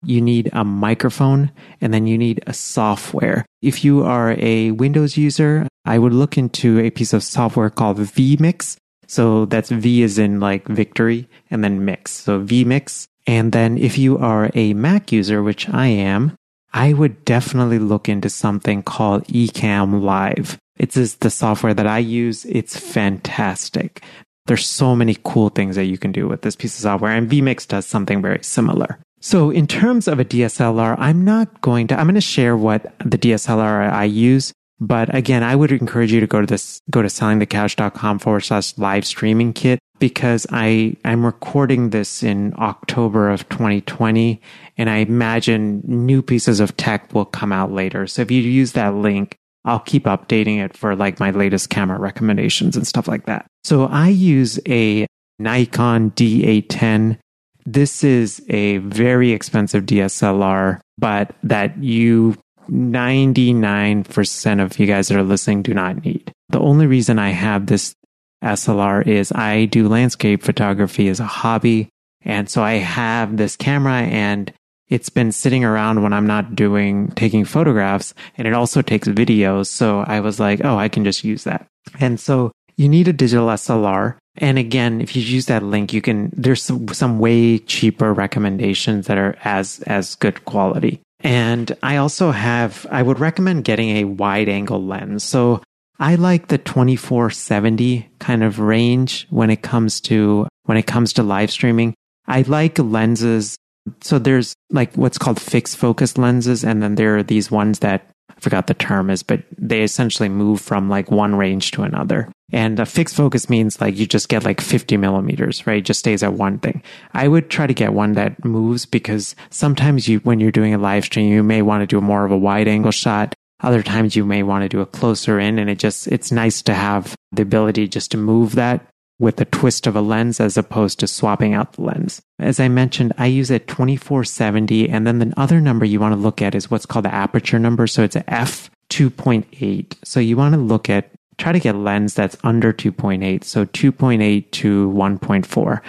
You 0.06 0.20
need 0.20 0.50
a 0.52 0.66
microphone 0.66 1.52
and 1.80 1.94
then 1.94 2.08
you 2.08 2.18
need 2.18 2.44
a 2.48 2.54
software. 2.54 3.46
If 3.62 3.86
you 3.86 4.04
are 4.04 4.36
a 4.38 4.72
Windows 4.72 5.16
user, 5.18 5.68
I 5.86 6.00
would 6.00 6.14
look 6.14 6.38
into 6.38 6.80
a 6.80 6.90
piece 6.90 7.14
of 7.14 7.24
software 7.24 7.70
called 7.70 7.98
vMix. 7.98 8.78
So 9.08 9.46
that's 9.46 9.70
V 9.70 10.02
is 10.02 10.18
in 10.18 10.40
like 10.40 10.68
victory 10.68 11.28
and 11.52 11.64
then 11.64 11.86
mix. 11.86 12.12
So 12.12 12.42
vMix. 12.42 13.06
And 13.28 13.52
then 13.52 13.78
if 13.78 13.98
you 13.98 14.18
are 14.18 14.50
a 14.54 14.74
Mac 14.74 15.12
user, 15.12 15.44
which 15.44 15.70
I 15.70 15.88
am, 15.88 16.36
I 16.74 16.94
would 16.94 17.24
definitely 17.26 17.80
look 17.80 18.10
into 18.10 18.30
something 18.30 18.82
called 18.82 19.26
Ecamm 19.28 20.02
Live. 20.02 20.58
It's 20.78 20.96
just 20.96 21.22
the 21.22 21.30
software 21.30 21.74
that 21.74 21.86
I 21.86 22.00
use. 22.00 22.46
It's 22.46 22.78
fantastic. 22.78 24.02
There's 24.46 24.66
so 24.66 24.96
many 24.96 25.18
cool 25.24 25.50
things 25.50 25.76
that 25.76 25.86
you 25.86 25.98
can 25.98 26.12
do 26.12 26.28
with 26.28 26.42
this 26.42 26.56
piece 26.56 26.76
of 26.76 26.82
software 26.82 27.12
and 27.12 27.30
vMix 27.30 27.68
does 27.68 27.86
something 27.86 28.22
very 28.22 28.44
similar. 28.44 29.00
So 29.22 29.52
in 29.52 29.68
terms 29.68 30.08
of 30.10 30.20
a 30.20 30.26
DSLR, 30.26 30.98
I'm 31.00 31.24
not 31.24 31.62
going 31.62 31.88
to, 31.88 31.98
I'm 31.98 32.08
going 32.08 32.16
to 32.16 32.22
share 32.22 32.58
what 32.58 32.94
the 33.00 33.18
DSLR 33.18 33.90
I 33.90 34.04
use. 34.04 34.52
But 34.80 35.14
again, 35.14 35.44
I 35.44 35.56
would 35.56 35.72
encourage 35.72 36.12
you 36.12 36.20
to 36.20 36.28
go 36.28 36.42
to 36.42 36.48
this, 36.48 36.82
go 36.90 37.02
to 37.02 37.08
sellingthecouch.com 37.08 38.20
forward 38.20 38.42
slash 38.42 38.78
live 38.78 39.06
streaming 39.06 39.54
kit 39.54 39.80
because 40.00 40.46
I, 40.52 40.98
I'm 41.06 41.26
recording 41.26 41.92
this 41.92 42.24
in 42.24 42.54
October 42.58 43.30
of 43.30 43.48
2020 43.50 44.42
and 44.78 44.90
I 44.90 44.98
imagine 44.98 45.82
new 45.86 46.22
pieces 46.22 46.60
of 46.60 46.76
tech 46.76 47.14
will 47.14 47.26
come 47.26 47.54
out 47.54 47.72
later. 47.72 48.08
So 48.08 48.22
if 48.22 48.32
you 48.32 48.42
use 48.42 48.74
that 48.74 48.96
link, 48.96 49.38
I'll 49.66 49.80
keep 49.80 50.04
updating 50.06 50.64
it 50.64 50.76
for 50.76 50.96
like 50.96 51.20
my 51.20 51.32
latest 51.32 51.70
camera 51.70 51.98
recommendations 51.98 52.76
and 52.76 52.86
stuff 52.86 53.08
like 53.08 53.26
that. 53.28 53.46
So 53.64 53.86
I 53.86 54.10
use 54.10 54.60
a 54.68 55.08
Nikon 55.40 56.12
D810. 56.12 57.18
This 57.66 58.04
is 58.04 58.44
a 58.50 58.78
very 58.80 59.32
expensive 59.32 59.86
DSLR, 59.86 60.82
but 60.98 61.34
that 61.44 61.82
you 61.82 62.36
99% 62.70 64.64
of 64.64 64.80
you 64.80 64.88
guys 64.88 65.08
that 65.08 65.18
are 65.18 65.24
listening 65.24 65.62
do 65.62 65.74
not 65.74 66.04
need. 66.04 66.32
The 66.50 66.60
only 66.60 66.88
reason 66.88 67.20
I 67.20 67.30
have 67.30 67.66
this 67.66 67.96
SLR 68.44 69.08
is 69.08 69.32
I 69.32 69.66
do 69.66 69.88
landscape 69.88 70.44
photography 70.44 71.08
as 71.08 71.20
a 71.20 71.26
hobby. 71.26 71.90
And 72.22 72.50
so 72.50 72.64
I 72.64 72.74
have 72.74 73.38
this 73.38 73.56
camera 73.56 74.02
and 74.02 74.52
it's 74.90 75.10
been 75.10 75.32
sitting 75.32 75.64
around 75.64 76.04
when 76.04 76.14
I'm 76.14 76.28
not 76.28 76.56
doing 76.56 77.10
taking 77.12 77.46
photographs 77.46 78.14
and 78.38 78.48
it 78.48 78.54
also 78.54 78.82
takes 78.82 79.08
videos. 79.08 79.68
So 79.68 80.02
I 80.02 80.20
was 80.20 80.40
like, 80.40 80.64
oh, 80.64 80.78
I 80.78 80.90
can 80.90 81.04
just 81.04 81.24
use 81.24 81.46
that. 81.46 81.66
And 82.00 82.20
so 82.20 82.52
you 82.76 82.90
need 82.90 83.08
a 83.08 83.14
digital 83.14 83.48
SLR. 83.48 84.18
And 84.38 84.58
again, 84.58 85.00
if 85.00 85.16
you 85.16 85.22
use 85.22 85.46
that 85.46 85.64
link, 85.64 85.94
you 85.94 86.02
can, 86.02 86.32
there's 86.36 86.64
some, 86.64 86.88
some 86.90 87.20
way 87.20 87.60
cheaper 87.60 88.14
recommendations 88.14 89.08
that 89.08 89.18
are 89.18 89.38
as, 89.44 89.80
as 89.86 90.16
good 90.16 90.44
quality. 90.46 91.02
And 91.24 91.76
I 91.82 91.98
also 91.98 92.32
have, 92.32 92.86
I 92.92 93.02
would 93.02 93.20
recommend 93.20 93.64
getting 93.64 93.98
a 93.98 94.04
wide 94.04 94.50
angle 94.50 94.84
lens. 94.84 95.24
So 95.24 95.64
I 96.00 96.16
like 96.16 96.48
the 96.48 96.58
2470 96.58 98.10
kind 98.20 98.44
of 98.44 98.60
range 98.60 99.26
when 99.30 99.50
it 99.50 99.62
comes 99.62 100.02
to, 100.02 100.48
when 100.64 100.78
it 100.78 100.86
comes 100.86 101.14
to 101.14 101.24
live 101.24 101.50
streaming. 101.50 101.94
I 102.28 102.42
like 102.42 102.78
lenses. 102.78 103.56
So 104.02 104.20
there's 104.20 104.54
like 104.70 104.94
what's 104.96 105.18
called 105.18 105.40
fixed 105.40 105.78
focus 105.78 106.18
lenses. 106.18 106.66
And 106.66 106.84
then 106.84 106.96
there 106.96 107.18
are 107.18 107.24
these 107.24 107.50
ones 107.50 107.80
that 107.80 108.10
forgot 108.44 108.68
the 108.68 108.74
term 108.74 109.10
is, 109.10 109.24
but 109.24 109.42
they 109.58 109.82
essentially 109.82 110.30
move 110.30 110.62
from 110.62 110.90
like 110.90 111.10
one 111.10 111.36
range 111.36 111.72
to 111.72 111.84
another. 111.84 112.30
And 112.52 112.80
a 112.80 112.86
fixed 112.86 113.16
focus 113.16 113.50
means 113.50 113.82
like 113.82 113.98
you 113.98 114.06
just 114.06 114.30
get 114.30 114.44
like 114.44 114.62
50 114.62 114.98
millimeters, 114.98 115.66
right? 115.66 115.78
It 115.78 115.86
just 115.86 116.00
stays 116.00 116.22
at 116.22 116.34
one 116.34 116.60
thing. 116.60 116.84
I 117.14 117.28
would 117.28 117.50
try 117.50 117.66
to 117.66 117.74
get 117.74 117.94
one 117.94 118.14
that 118.14 118.44
moves 118.46 118.86
because 118.86 119.36
sometimes 119.50 120.08
you, 120.08 120.20
when 120.20 120.40
you're 120.40 120.52
doing 120.52 120.74
a 120.74 120.78
live 120.78 121.06
stream, 121.06 121.32
you 121.32 121.42
may 121.42 121.62
want 121.62 121.82
to 121.82 121.88
do 121.88 122.00
more 122.00 122.26
of 122.26 122.32
a 122.32 122.38
wide 122.38 122.68
angle 122.68 122.92
shot. 122.92 123.34
Other 123.62 123.82
times 123.82 124.16
you 124.16 124.26
may 124.26 124.44
want 124.44 124.64
to 124.64 124.70
do 124.70 124.82
a 124.82 124.86
closer 124.86 125.40
in 125.40 125.58
and 125.58 125.70
it 125.70 125.80
just, 125.80 126.08
it's 126.10 126.32
nice 126.32 126.62
to 126.64 126.74
have 126.74 127.16
the 127.32 127.42
ability 127.42 127.88
just 127.88 128.12
to 128.12 128.18
move 128.18 128.56
that 128.56 128.86
with 129.20 129.38
the 129.38 129.46
twist 129.46 129.88
of 129.88 129.96
a 129.96 130.02
lens 130.02 130.40
as 130.40 130.58
opposed 130.58 131.00
to 131.00 131.08
swapping 131.08 131.54
out 131.54 131.74
the 131.74 131.82
lens. 131.82 132.22
As 132.40 132.60
I 132.60 132.68
mentioned, 132.68 133.14
I 133.18 133.28
use 133.28 133.52
a 133.52 133.60
2470 133.60 134.90
and 134.90 135.06
then 135.06 135.20
the 135.20 135.34
other 135.38 135.62
number 135.62 135.86
you 135.86 136.00
want 136.00 136.14
to 136.14 136.20
look 136.20 136.42
at 136.42 136.56
is 136.56 136.70
what's 136.70 136.86
called 136.86 137.06
the 137.06 137.14
aperture 137.14 137.60
number. 137.60 137.88
So 137.88 138.04
it's 138.04 138.16
a 138.16 138.30
f 138.30 138.70
2.8. 138.90 139.96
So 140.04 140.20
you 140.20 140.38
want 140.38 140.56
to 140.56 140.60
look 140.60 140.90
at 140.90 141.12
try 141.38 141.52
to 141.52 141.60
get 141.60 141.76
a 141.76 141.80
lens 141.80 142.14
that's 142.14 142.38
under 142.44 142.74
2.8. 142.74 143.44
So 143.44 143.66
2.8 143.66 144.52
to 144.52 144.92
1.4 144.92 145.82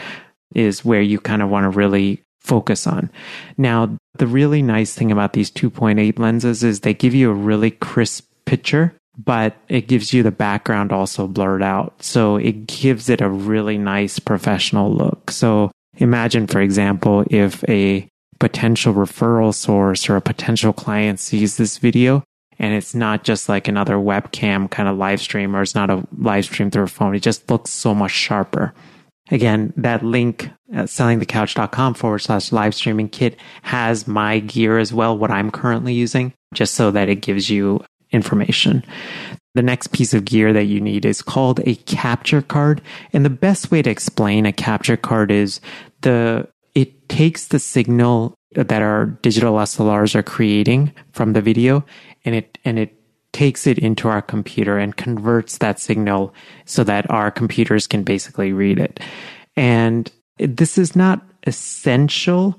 is 0.54 0.85
where 0.85 1.02
you 1.02 1.21
kind 1.21 1.43
of 1.43 1.50
want 1.50 1.64
to 1.64 1.71
really 1.71 2.23
focus 2.40 2.87
on. 2.87 3.11
Now, 3.57 3.97
the 4.14 4.26
really 4.26 4.62
nice 4.62 4.95
thing 4.95 5.11
about 5.11 5.33
these 5.33 5.50
2.8 5.50 6.19
lenses 6.19 6.62
is 6.62 6.81
they 6.81 6.95
give 6.95 7.14
you 7.14 7.31
a 7.31 7.35
really 7.35 7.71
crisp 7.71 8.31
picture, 8.45 8.95
but 9.16 9.56
it 9.68 9.87
gives 9.88 10.12
you 10.12 10.23
the 10.23 10.30
background 10.30 10.92
also 10.92 11.26
blurred 11.26 11.62
out. 11.62 12.02
So 12.02 12.37
it 12.37 12.66
gives 12.66 13.09
it 13.09 13.21
a 13.21 13.28
really 13.28 13.78
nice 13.78 14.18
professional 14.18 14.92
look. 14.92 15.30
So 15.30 15.71
imagine, 15.97 16.47
for 16.47 16.61
example, 16.61 17.25
if 17.30 17.62
a 17.68 18.09
potential 18.40 18.94
referral 18.94 19.54
source 19.54 20.09
or 20.09 20.16
a 20.16 20.21
potential 20.21 20.73
client 20.73 21.21
sees 21.21 21.56
this 21.56 21.78
video, 21.78 22.25
and 22.59 22.75
it's 22.75 22.94
not 22.94 23.25
just 23.25 23.49
like 23.49 23.68
another 23.68 23.97
webcam 23.97 24.71
kind 24.71 24.88
of 24.88 24.97
live 24.97 25.21
stream 25.21 25.56
or 25.56 25.62
it's 25.62 25.75
not 25.75 25.90
a 25.90 26.06
live 26.18 26.44
stream 26.44 26.71
through 26.71 26.85
a 26.85 26.88
phone. 26.88 27.14
It 27.14 27.21
just 27.21 27.50
looks 27.50 27.71
so 27.71 27.94
much 27.94 28.12
sharper. 28.12 28.73
Again, 29.30 29.73
that 29.76 30.04
link 30.04 30.50
at 30.73 30.87
sellingthecouch.com 30.87 31.94
forward 31.94 32.18
slash 32.18 32.52
live 32.52 32.75
streaming 32.75 33.09
kit 33.09 33.37
has 33.62 34.06
my 34.06 34.38
gear 34.40 34.78
as 34.78 34.92
well, 34.92 35.16
what 35.16 35.30
I'm 35.30 35.50
currently 35.50 35.94
using, 35.94 36.33
just 36.52 36.75
so 36.75 36.90
that 36.90 37.09
it 37.09 37.23
gives 37.23 37.49
you 37.49 37.83
information. 38.14 38.85
The 39.54 39.62
next 39.62 39.92
piece 39.92 40.14
of 40.14 40.25
gear 40.25 40.52
that 40.52 40.64
you 40.64 40.80
need 40.80 41.04
is 41.04 41.23
called 41.23 41.61
a 41.64 41.75
capture 41.75 42.42
card. 42.42 42.80
And 43.12 43.25
the 43.25 43.30
best 43.30 43.71
way 43.71 43.83
to 43.83 43.90
explain 43.90 44.47
a 44.47 44.52
capture 44.52 44.97
card 44.97 45.30
is 45.30 45.61
the, 46.00 46.49
it 46.75 47.09
takes 47.09 47.49
the 47.49 47.59
signal 47.59 48.35
that 48.54 48.83
our 48.83 49.06
digital 49.06 49.54
SLRs 49.54 50.14
are 50.14 50.23
creating 50.23 50.92
from 51.12 51.33
the 51.33 51.42
video 51.42 51.85
and 52.25 52.35
it, 52.35 52.59
and 52.64 52.78
it 52.78 52.97
takes 53.33 53.66
it 53.66 53.78
into 53.78 54.09
our 54.09 54.23
computer 54.23 54.78
and 54.78 54.97
converts 54.97 55.59
that 55.59 55.80
signal 55.80 56.33
so 56.64 56.85
that 56.85 57.09
our 57.11 57.30
computers 57.30 57.87
can 57.87 58.04
basically 58.04 58.52
read 58.52 58.78
it. 58.78 59.00
And 59.56 60.11
this 60.38 60.78
is 60.78 60.97
not 60.97 61.23
essential 61.47 62.59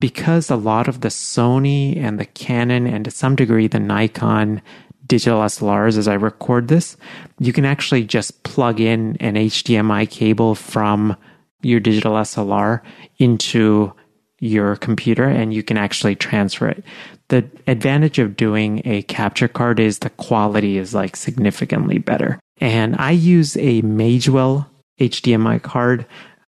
because 0.00 0.50
a 0.50 0.56
lot 0.56 0.88
of 0.88 1.00
the 1.00 1.08
Sony 1.08 1.96
and 1.96 2.18
the 2.18 2.26
Canon 2.26 2.86
and 2.86 3.04
to 3.04 3.10
some 3.10 3.36
degree 3.36 3.68
the 3.68 3.78
Nikon 3.78 4.60
digital 5.06 5.40
SLRs 5.40 5.98
as 5.98 6.08
I 6.08 6.14
record 6.14 6.68
this, 6.68 6.96
you 7.38 7.52
can 7.52 7.64
actually 7.64 8.04
just 8.04 8.42
plug 8.42 8.80
in 8.80 9.16
an 9.20 9.34
HDMI 9.34 10.08
cable 10.10 10.54
from 10.54 11.16
your 11.62 11.80
digital 11.80 12.14
SLR 12.14 12.80
into 13.18 13.92
your 14.40 14.76
computer 14.76 15.24
and 15.24 15.54
you 15.54 15.62
can 15.62 15.76
actually 15.76 16.14
transfer 16.14 16.68
it. 16.68 16.84
The 17.28 17.48
advantage 17.66 18.18
of 18.18 18.36
doing 18.36 18.82
a 18.84 19.02
capture 19.02 19.48
card 19.48 19.80
is 19.80 20.00
the 20.00 20.10
quality 20.10 20.76
is 20.76 20.94
like 20.94 21.16
significantly 21.16 21.98
better. 21.98 22.38
And 22.60 22.96
I 22.98 23.12
use 23.12 23.56
a 23.56 23.82
Magewell 23.82 24.66
HDMI 25.00 25.62
card. 25.62 26.06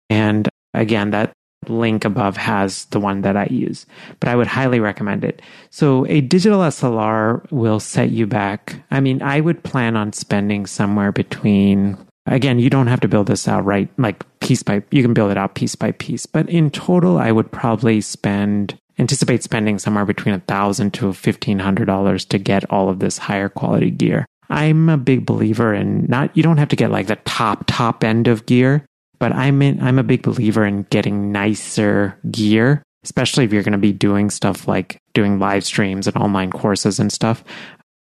And 0.09 0.49
again, 0.73 1.11
that 1.11 1.33
link 1.69 2.05
above 2.05 2.37
has 2.37 2.85
the 2.85 2.99
one 2.99 3.21
that 3.21 3.37
I 3.37 3.45
use, 3.45 3.85
but 4.19 4.29
I 4.29 4.35
would 4.35 4.47
highly 4.47 4.79
recommend 4.79 5.23
it. 5.23 5.41
So 5.69 6.05
a 6.07 6.21
digital 6.21 6.59
SLR 6.59 7.49
will 7.51 7.79
set 7.79 8.11
you 8.11 8.27
back. 8.27 8.83
I 8.91 8.99
mean, 8.99 9.21
I 9.21 9.41
would 9.41 9.63
plan 9.63 9.95
on 9.95 10.13
spending 10.13 10.65
somewhere 10.65 11.11
between 11.11 11.97
Again, 12.25 12.59
you 12.59 12.69
don't 12.69 12.87
have 12.87 13.01
to 13.01 13.07
build 13.07 13.27
this 13.27 13.47
out 13.47 13.65
right, 13.65 13.89
like 13.97 14.23
piece 14.39 14.63
by, 14.63 14.81
you 14.91 15.01
can 15.01 15.13
build 15.13 15.31
it 15.31 15.37
out 15.37 15.55
piece 15.55 15.75
by 15.75 15.91
piece. 15.91 16.25
But 16.25 16.49
in 16.49 16.71
total, 16.71 17.17
I 17.17 17.33
would 17.33 17.51
probably 17.51 17.99
spend, 17.99 18.79
anticipate 18.97 19.43
spending 19.43 19.77
somewhere 19.77 20.05
between 20.05 20.33
a 20.33 20.39
thousand 20.39 20.93
to 20.95 21.11
fifteen 21.11 21.59
hundred 21.59 21.85
dollars 21.85 22.23
to 22.25 22.37
get 22.37 22.69
all 22.71 22.87
of 22.87 22.99
this 22.99 23.17
higher 23.17 23.49
quality 23.49 23.91
gear. 23.91 24.25
I'm 24.49 24.87
a 24.87 24.97
big 24.97 25.25
believer 25.25 25.73
in 25.73 26.05
not, 26.05 26.35
you 26.35 26.43
don't 26.43 26.57
have 26.57 26.69
to 26.69 26.75
get 26.75 26.91
like 26.91 27.07
the 27.07 27.17
top, 27.17 27.65
top 27.67 28.03
end 28.03 28.27
of 28.27 28.45
gear, 28.45 28.85
but 29.23 29.31
I'm 29.31 29.61
in, 29.61 29.81
I'm 29.81 29.99
a 29.99 30.03
big 30.03 30.21
believer 30.21 30.65
in 30.65 30.83
getting 30.89 31.31
nicer 31.31 32.19
gear, 32.29 32.83
especially 33.05 33.45
if 33.45 33.53
you're 33.53 33.63
going 33.63 33.71
to 33.71 33.77
be 33.77 33.93
doing 33.93 34.29
stuff 34.29 34.67
like 34.67 34.97
doing 35.13 35.39
live 35.39 35.63
streams 35.63 36.07
and 36.07 36.17
online 36.17 36.51
courses 36.51 36.99
and 36.99 37.09
stuff. 37.09 37.41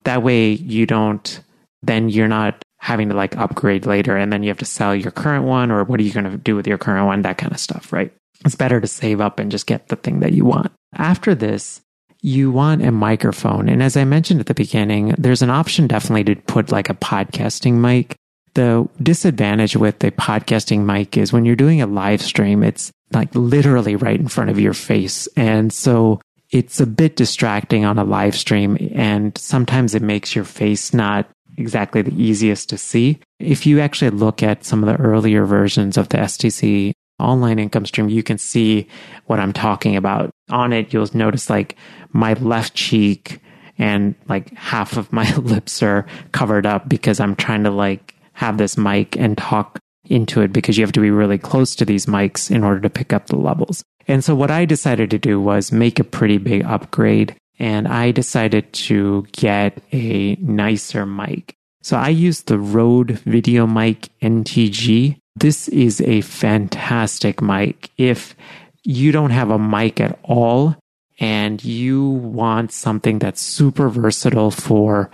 That 0.06 0.24
way 0.24 0.52
you 0.52 0.86
don't, 0.86 1.42
then 1.82 2.08
you're 2.08 2.30
not 2.30 2.64
having 2.80 3.10
to 3.10 3.16
like 3.16 3.36
upgrade 3.36 3.86
later 3.86 4.16
and 4.16 4.32
then 4.32 4.44
you 4.44 4.48
have 4.48 4.60
to 4.60 4.66
sell 4.66 4.96
your 4.96 5.12
current 5.12 5.44
one 5.44 5.72
or 5.72 5.84
what 5.84 6.00
are 6.00 6.04
you 6.04 6.14
going 6.14 6.32
to 6.32 6.38
do 6.38 6.56
with 6.56 6.68
your 6.68 6.78
current 6.78 7.06
one, 7.06 7.22
that 7.24 7.38
kind 7.38 7.52
of 7.52 7.60
stuff, 7.60 7.92
right? 7.92 8.14
It's 8.46 8.56
better 8.56 8.80
to 8.80 8.88
save 8.88 9.20
up 9.20 9.40
and 9.40 9.52
just 9.52 9.68
get 9.68 9.90
the 9.90 9.98
thing 9.98 10.22
that 10.22 10.32
you 10.32 10.46
want. 10.46 10.72
After 10.96 11.36
this, 11.36 11.82
you 12.22 12.50
want 12.50 12.82
a 12.82 12.94
microphone. 12.94 13.68
And 13.68 13.84
as 13.84 13.98
I 13.98 14.06
mentioned 14.06 14.40
at 14.40 14.46
the 14.46 14.54
beginning, 14.54 15.16
there's 15.18 15.42
an 15.42 15.50
option 15.50 15.86
definitely 15.86 16.34
to 16.34 16.42
put 16.44 16.72
like 16.72 16.90
a 16.90 16.94
podcasting 16.94 17.74
mic. 17.74 18.16
The 18.56 18.88
disadvantage 19.02 19.76
with 19.76 20.04
a 20.04 20.12
podcasting 20.12 20.86
mic 20.86 21.18
is 21.18 21.34
when 21.34 21.46
you're 21.46 21.56
doing 21.56 21.82
a 21.82 21.88
live 21.88 22.22
stream, 22.22 22.64
it's 22.64 22.92
like 23.12 23.34
literally 23.34 23.96
right 23.96 24.20
in 24.20 24.28
front 24.28 24.50
of 24.50 24.60
your 24.60 24.74
face. 24.74 25.28
And 25.36 25.74
so 25.74 26.22
it's 26.52 26.80
a 26.80 26.86
bit 26.86 27.16
distracting 27.16 27.84
on 27.84 27.98
a 27.98 28.04
live 28.04 28.36
stream 28.36 28.78
and 28.94 29.36
sometimes 29.38 29.96
it 29.96 30.04
makes 30.04 30.36
your 30.36 30.46
face 30.46 30.94
not 30.94 31.28
exactly 31.58 32.02
the 32.02 32.14
easiest 32.22 32.70
to 32.70 32.78
see. 32.78 33.20
If 33.40 33.66
you 33.66 33.80
actually 33.80 34.12
look 34.12 34.44
at 34.44 34.64
some 34.64 34.84
of 34.84 34.88
the 34.88 35.04
earlier 35.04 35.46
versions 35.46 35.98
of 35.98 36.10
the 36.10 36.18
STC 36.18 36.94
online 37.20 37.60
income 37.60 37.86
stream, 37.86 38.10
you 38.10 38.24
can 38.24 38.38
see 38.38 38.88
what 39.26 39.40
I'm 39.40 39.54
talking 39.54 39.96
about. 39.96 40.30
On 40.50 40.74
it, 40.74 40.94
you'll 40.94 41.10
notice 41.14 41.50
like 41.50 41.76
my 42.12 42.34
left 42.34 42.76
cheek 42.76 43.40
and 43.78 44.14
like 44.28 44.54
half 44.54 44.98
of 44.98 45.12
my 45.12 45.34
lips 45.38 45.82
are 45.82 46.06
covered 46.32 46.66
up 46.66 46.88
because 46.88 47.20
I'm 47.20 47.36
trying 47.36 47.64
to 47.64 47.72
like 47.72 48.16
have 48.34 48.58
this 48.58 48.78
mic 48.78 49.16
and 49.18 49.38
talk 49.38 49.80
into 50.06 50.42
it 50.42 50.52
because 50.52 50.78
you 50.78 50.84
have 50.84 50.92
to 50.94 51.00
be 51.00 51.12
really 51.12 51.38
close 51.38 51.76
to 51.76 51.86
these 51.86 52.06
mics 52.06 52.52
in 52.52 52.64
order 52.64 52.82
to 52.82 52.90
pick 52.90 53.14
up 53.14 53.28
the 53.28 53.38
levels. 53.38 53.84
And 54.08 54.24
so 54.24 54.36
what 54.36 54.52
I 54.52 54.66
decided 54.66 55.10
to 55.12 55.18
do 55.18 55.40
was 55.40 55.72
make 55.72 56.00
a 56.00 56.04
pretty 56.04 56.38
big 56.38 56.66
upgrade 56.66 57.36
and 57.60 57.88
I 57.88 58.12
decided 58.12 58.74
to 58.74 59.26
get 59.32 59.82
a 59.92 60.36
nicer 60.36 61.06
mic. 61.06 61.56
So 61.82 61.98
I 61.98 62.10
used 62.10 62.48
the 62.48 62.60
Rode 62.60 63.10
VideoMic 63.10 64.10
NTG. 64.22 65.18
This 65.36 65.68
is 65.70 66.02
a 66.02 66.22
fantastic 66.22 67.42
mic. 67.42 67.92
If 67.98 68.36
you 68.84 69.12
don't 69.12 69.32
have 69.32 69.50
a 69.50 69.60
mic 69.60 70.02
at 70.02 70.20
all 70.24 70.76
and 71.20 71.64
you 71.64 72.10
want 72.10 72.72
something 72.72 73.20
that's 73.20 73.42
super 73.42 73.90
versatile 73.90 74.52
for 74.52 75.10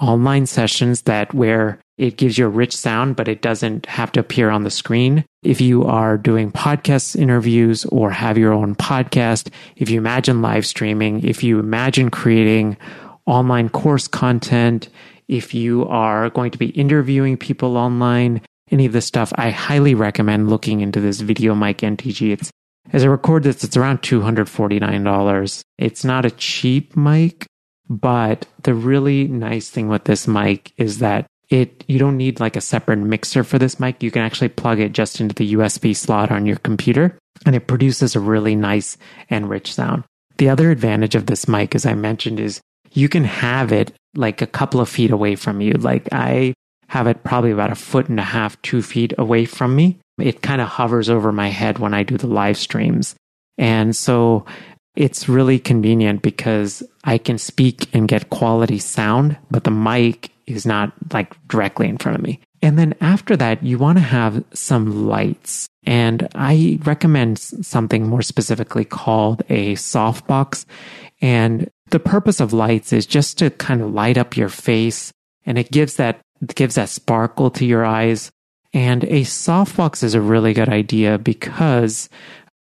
online 0.00 0.46
sessions 0.46 1.02
that 1.02 1.32
where 1.32 1.78
it 1.96 2.16
gives 2.16 2.38
you 2.38 2.46
a 2.46 2.50
rich 2.50 2.76
sound, 2.76 3.16
but 3.16 3.28
it 3.28 3.42
doesn't 3.42 3.86
have 3.86 4.10
to 4.12 4.20
appear 4.20 4.50
on 4.50 4.64
the 4.64 4.70
screen. 4.70 5.24
If 5.42 5.60
you 5.60 5.84
are 5.84 6.18
doing 6.18 6.50
podcast 6.50 7.16
interviews 7.16 7.84
or 7.86 8.10
have 8.10 8.36
your 8.38 8.52
own 8.52 8.74
podcast, 8.74 9.52
if 9.76 9.90
you 9.90 9.98
imagine 9.98 10.42
live 10.42 10.66
streaming, 10.66 11.24
if 11.24 11.44
you 11.44 11.58
imagine 11.58 12.10
creating 12.10 12.76
online 13.26 13.68
course 13.68 14.08
content, 14.08 14.88
if 15.28 15.54
you 15.54 15.86
are 15.86 16.30
going 16.30 16.50
to 16.50 16.58
be 16.58 16.70
interviewing 16.70 17.36
people 17.36 17.76
online, 17.76 18.42
any 18.70 18.86
of 18.86 18.92
this 18.92 19.06
stuff, 19.06 19.32
I 19.36 19.50
highly 19.50 19.94
recommend 19.94 20.50
looking 20.50 20.80
into 20.80 21.00
this 21.00 21.22
VideoMic 21.22 21.76
NTG. 21.76 22.32
It's 22.32 22.50
as 22.92 23.02
I 23.02 23.06
record 23.06 23.44
this, 23.44 23.64
it's 23.64 23.76
around 23.76 24.02
$249. 24.02 25.62
It's 25.78 26.04
not 26.04 26.26
a 26.26 26.30
cheap 26.30 26.96
mic, 26.96 27.46
but 27.88 28.46
the 28.62 28.74
really 28.74 29.26
nice 29.26 29.70
thing 29.70 29.88
with 29.88 30.04
this 30.04 30.28
mic 30.28 30.72
is 30.76 30.98
that 30.98 31.26
it 31.50 31.84
you 31.86 31.98
don't 31.98 32.16
need 32.16 32.40
like 32.40 32.56
a 32.56 32.60
separate 32.60 32.96
mixer 32.96 33.44
for 33.44 33.58
this 33.58 33.78
mic. 33.78 34.02
You 34.02 34.10
can 34.10 34.22
actually 34.22 34.48
plug 34.48 34.80
it 34.80 34.92
just 34.92 35.20
into 35.20 35.34
the 35.34 35.54
USB 35.54 35.94
slot 35.94 36.30
on 36.30 36.46
your 36.46 36.56
computer 36.58 37.18
and 37.44 37.54
it 37.54 37.66
produces 37.66 38.14
a 38.14 38.20
really 38.20 38.56
nice 38.56 38.96
and 39.30 39.48
rich 39.48 39.74
sound. 39.74 40.04
The 40.38 40.48
other 40.48 40.70
advantage 40.70 41.14
of 41.14 41.26
this 41.26 41.46
mic, 41.46 41.74
as 41.74 41.86
I 41.86 41.94
mentioned, 41.94 42.40
is 42.40 42.60
you 42.92 43.08
can 43.08 43.24
have 43.24 43.72
it 43.72 43.92
like 44.14 44.42
a 44.42 44.46
couple 44.46 44.80
of 44.80 44.88
feet 44.88 45.10
away 45.10 45.36
from 45.36 45.60
you. 45.60 45.72
Like 45.72 46.08
I 46.12 46.54
have 46.88 47.06
it 47.06 47.24
probably 47.24 47.50
about 47.50 47.72
a 47.72 47.76
foot 47.76 48.08
and 48.08 48.20
a 48.20 48.24
half, 48.24 48.60
two 48.62 48.82
feet 48.82 49.12
away 49.18 49.44
from 49.44 49.74
me. 49.74 49.98
It 50.18 50.42
kind 50.42 50.60
of 50.60 50.68
hovers 50.68 51.10
over 51.10 51.32
my 51.32 51.48
head 51.48 51.78
when 51.78 51.94
I 51.94 52.02
do 52.04 52.16
the 52.16 52.26
live 52.26 52.56
streams. 52.56 53.14
And 53.58 53.94
so 53.94 54.46
it's 54.96 55.28
really 55.28 55.58
convenient 55.58 56.22
because 56.22 56.82
I 57.02 57.18
can 57.18 57.38
speak 57.38 57.88
and 57.92 58.06
get 58.06 58.30
quality 58.30 58.78
sound, 58.78 59.36
but 59.50 59.64
the 59.64 59.70
mic 59.70 60.30
is 60.46 60.66
not 60.66 60.92
like 61.12 61.36
directly 61.48 61.88
in 61.88 61.98
front 61.98 62.18
of 62.18 62.22
me. 62.22 62.40
And 62.62 62.78
then 62.78 62.94
after 63.00 63.36
that, 63.36 63.62
you 63.62 63.78
want 63.78 63.98
to 63.98 64.04
have 64.04 64.42
some 64.54 65.06
lights. 65.06 65.68
And 65.84 66.28
I 66.34 66.78
recommend 66.84 67.38
something 67.38 68.08
more 68.08 68.22
specifically 68.22 68.86
called 68.86 69.42
a 69.50 69.74
softbox. 69.74 70.64
And 71.20 71.70
the 71.90 72.00
purpose 72.00 72.40
of 72.40 72.52
lights 72.52 72.92
is 72.92 73.06
just 73.06 73.38
to 73.38 73.50
kind 73.50 73.82
of 73.82 73.92
light 73.92 74.16
up 74.16 74.36
your 74.36 74.48
face 74.48 75.12
and 75.46 75.58
it 75.58 75.70
gives 75.70 75.96
that, 75.96 76.20
it 76.40 76.54
gives 76.54 76.76
that 76.76 76.88
sparkle 76.88 77.50
to 77.50 77.66
your 77.66 77.84
eyes. 77.84 78.30
And 78.72 79.04
a 79.04 79.22
softbox 79.22 80.02
is 80.02 80.14
a 80.14 80.20
really 80.20 80.54
good 80.54 80.70
idea 80.70 81.18
because 81.18 82.08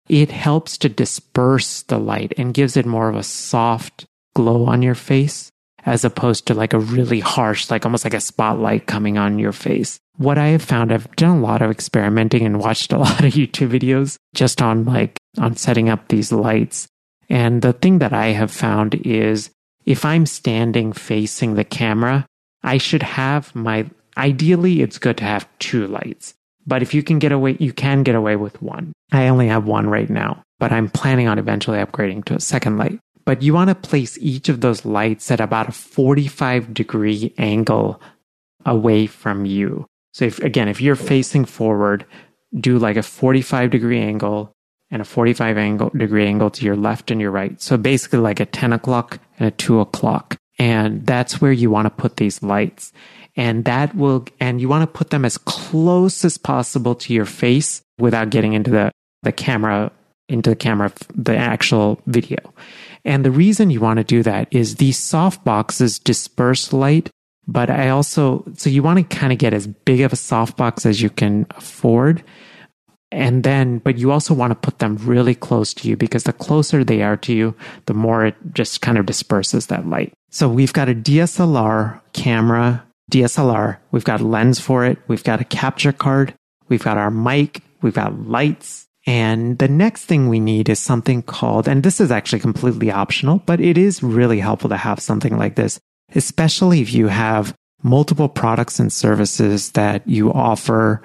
it 0.07 0.31
helps 0.31 0.77
to 0.79 0.89
disperse 0.89 1.83
the 1.83 1.99
light 1.99 2.33
and 2.37 2.53
gives 2.53 2.77
it 2.77 2.85
more 2.85 3.09
of 3.09 3.15
a 3.15 3.23
soft 3.23 4.05
glow 4.33 4.65
on 4.65 4.81
your 4.81 4.95
face 4.95 5.50
as 5.85 6.05
opposed 6.05 6.45
to 6.47 6.53
like 6.53 6.73
a 6.73 6.79
really 6.79 7.19
harsh, 7.19 7.69
like 7.69 7.85
almost 7.85 8.03
like 8.03 8.13
a 8.13 8.21
spotlight 8.21 8.87
coming 8.87 9.17
on 9.17 9.39
your 9.39 9.51
face. 9.51 9.99
What 10.17 10.37
I 10.37 10.47
have 10.47 10.61
found, 10.61 10.91
I've 10.91 11.13
done 11.15 11.37
a 11.37 11.41
lot 11.41 11.61
of 11.61 11.71
experimenting 11.71 12.45
and 12.45 12.59
watched 12.59 12.93
a 12.93 12.97
lot 12.99 13.23
of 13.23 13.33
YouTube 13.33 13.77
videos 13.77 14.17
just 14.33 14.61
on 14.61 14.85
like 14.85 15.17
on 15.37 15.55
setting 15.55 15.89
up 15.89 16.07
these 16.07 16.31
lights. 16.31 16.87
And 17.29 17.61
the 17.61 17.73
thing 17.73 17.99
that 17.99 18.13
I 18.13 18.27
have 18.27 18.51
found 18.51 18.95
is 18.95 19.49
if 19.85 20.05
I'm 20.05 20.25
standing 20.25 20.93
facing 20.93 21.55
the 21.55 21.63
camera, 21.63 22.25
I 22.63 22.77
should 22.77 23.03
have 23.03 23.55
my, 23.55 23.89
ideally, 24.17 24.81
it's 24.81 24.99
good 24.99 25.17
to 25.17 25.23
have 25.23 25.47
two 25.59 25.87
lights. 25.87 26.33
But 26.67 26.83
if 26.83 26.93
you 26.93 27.01
can 27.01 27.17
get 27.17 27.31
away, 27.31 27.57
you 27.59 27.73
can 27.73 28.03
get 28.03 28.15
away 28.15 28.35
with 28.35 28.61
one. 28.61 28.93
I 29.11 29.29
only 29.29 29.47
have 29.47 29.65
one 29.65 29.89
right 29.89 30.09
now, 30.09 30.43
but 30.59 30.71
I'm 30.71 30.89
planning 30.89 31.27
on 31.27 31.39
eventually 31.39 31.79
upgrading 31.79 32.25
to 32.25 32.35
a 32.35 32.39
second 32.39 32.77
light 32.77 32.99
but 33.25 33.41
you 33.41 33.53
want 33.53 33.69
to 33.69 33.75
place 33.75 34.17
each 34.19 34.49
of 34.49 34.61
those 34.61 34.85
lights 34.85 35.31
at 35.31 35.39
about 35.39 35.69
a 35.69 35.71
45 35.71 36.73
degree 36.73 37.33
angle 37.37 38.01
away 38.65 39.07
from 39.07 39.45
you. 39.45 39.85
So 40.13 40.25
if, 40.25 40.39
again, 40.39 40.67
if 40.67 40.81
you're 40.81 40.95
facing 40.95 41.45
forward, 41.45 42.05
do 42.59 42.77
like 42.77 42.97
a 42.97 43.03
45 43.03 43.69
degree 43.69 43.99
angle 43.99 44.51
and 44.89 45.01
a 45.01 45.05
45 45.05 45.57
angle, 45.57 45.89
degree 45.89 46.25
angle 46.25 46.49
to 46.51 46.65
your 46.65 46.75
left 46.75 47.11
and 47.11 47.21
your 47.21 47.31
right. 47.31 47.59
So 47.61 47.77
basically 47.77 48.19
like 48.19 48.39
a 48.39 48.45
10 48.45 48.73
o'clock 48.73 49.19
and 49.39 49.47
a 49.47 49.51
2 49.51 49.79
o'clock. 49.79 50.35
And 50.59 51.05
that's 51.05 51.41
where 51.41 51.51
you 51.51 51.71
want 51.71 51.85
to 51.85 51.89
put 51.89 52.17
these 52.17 52.43
lights. 52.43 52.91
And 53.35 53.63
that 53.65 53.95
will, 53.95 54.25
and 54.39 54.59
you 54.59 54.67
want 54.67 54.83
to 54.83 54.97
put 54.97 55.09
them 55.09 55.23
as 55.23 55.37
close 55.37 56.25
as 56.25 56.37
possible 56.37 56.93
to 56.95 57.13
your 57.13 57.25
face 57.25 57.81
without 57.97 58.29
getting 58.29 58.53
into 58.53 58.69
the, 58.69 58.91
the 59.23 59.31
camera, 59.31 59.91
into 60.31 60.49
the 60.49 60.55
camera, 60.55 60.91
the 61.13 61.35
actual 61.35 62.01
video. 62.07 62.39
And 63.03 63.25
the 63.25 63.31
reason 63.31 63.69
you 63.69 63.81
want 63.81 63.97
to 63.97 64.03
do 64.03 64.23
that 64.23 64.47
is 64.51 64.75
these 64.75 64.97
soft 64.97 65.43
boxes 65.43 65.99
disperse 65.99 66.71
light, 66.71 67.09
but 67.47 67.69
I 67.69 67.89
also, 67.89 68.45
so 68.55 68.69
you 68.69 68.83
want 68.83 68.97
to 68.97 69.17
kind 69.17 69.33
of 69.33 69.39
get 69.39 69.53
as 69.53 69.67
big 69.67 70.01
of 70.01 70.13
a 70.13 70.15
soft 70.17 70.57
box 70.57 70.85
as 70.85 71.01
you 71.01 71.09
can 71.09 71.47
afford. 71.51 72.23
And 73.11 73.43
then, 73.43 73.79
but 73.79 73.97
you 73.97 74.11
also 74.11 74.33
want 74.33 74.51
to 74.51 74.55
put 74.55 74.79
them 74.79 74.95
really 74.97 75.35
close 75.35 75.73
to 75.73 75.89
you 75.89 75.97
because 75.97 76.23
the 76.23 76.31
closer 76.31 76.83
they 76.83 77.01
are 77.01 77.17
to 77.17 77.33
you, 77.33 77.55
the 77.87 77.93
more 77.93 78.25
it 78.25 78.35
just 78.53 78.81
kind 78.81 78.97
of 78.97 79.05
disperses 79.05 79.67
that 79.67 79.85
light. 79.87 80.13
So 80.29 80.47
we've 80.47 80.71
got 80.71 80.87
a 80.87 80.95
DSLR 80.95 81.99
camera, 82.13 82.85
DSLR. 83.11 83.77
We've 83.91 84.05
got 84.05 84.21
a 84.21 84.27
lens 84.27 84.61
for 84.61 84.85
it. 84.85 84.97
We've 85.09 85.25
got 85.25 85.41
a 85.41 85.45
capture 85.45 85.91
card. 85.91 86.33
We've 86.69 86.83
got 86.83 86.97
our 86.97 87.11
mic. 87.11 87.61
We've 87.81 87.93
got 87.93 88.27
lights. 88.27 88.87
And 89.11 89.57
the 89.57 89.67
next 89.67 90.05
thing 90.05 90.29
we 90.29 90.39
need 90.39 90.69
is 90.69 90.79
something 90.79 91.21
called, 91.21 91.67
and 91.67 91.83
this 91.83 91.99
is 91.99 92.11
actually 92.11 92.39
completely 92.39 92.89
optional, 92.91 93.43
but 93.45 93.59
it 93.59 93.77
is 93.77 94.01
really 94.01 94.39
helpful 94.39 94.69
to 94.69 94.77
have 94.77 95.01
something 95.01 95.37
like 95.37 95.55
this, 95.55 95.81
especially 96.15 96.79
if 96.79 96.93
you 96.93 97.09
have 97.09 97.53
multiple 97.83 98.29
products 98.29 98.79
and 98.79 98.93
services 98.93 99.73
that 99.73 100.07
you 100.07 100.31
offer 100.31 101.01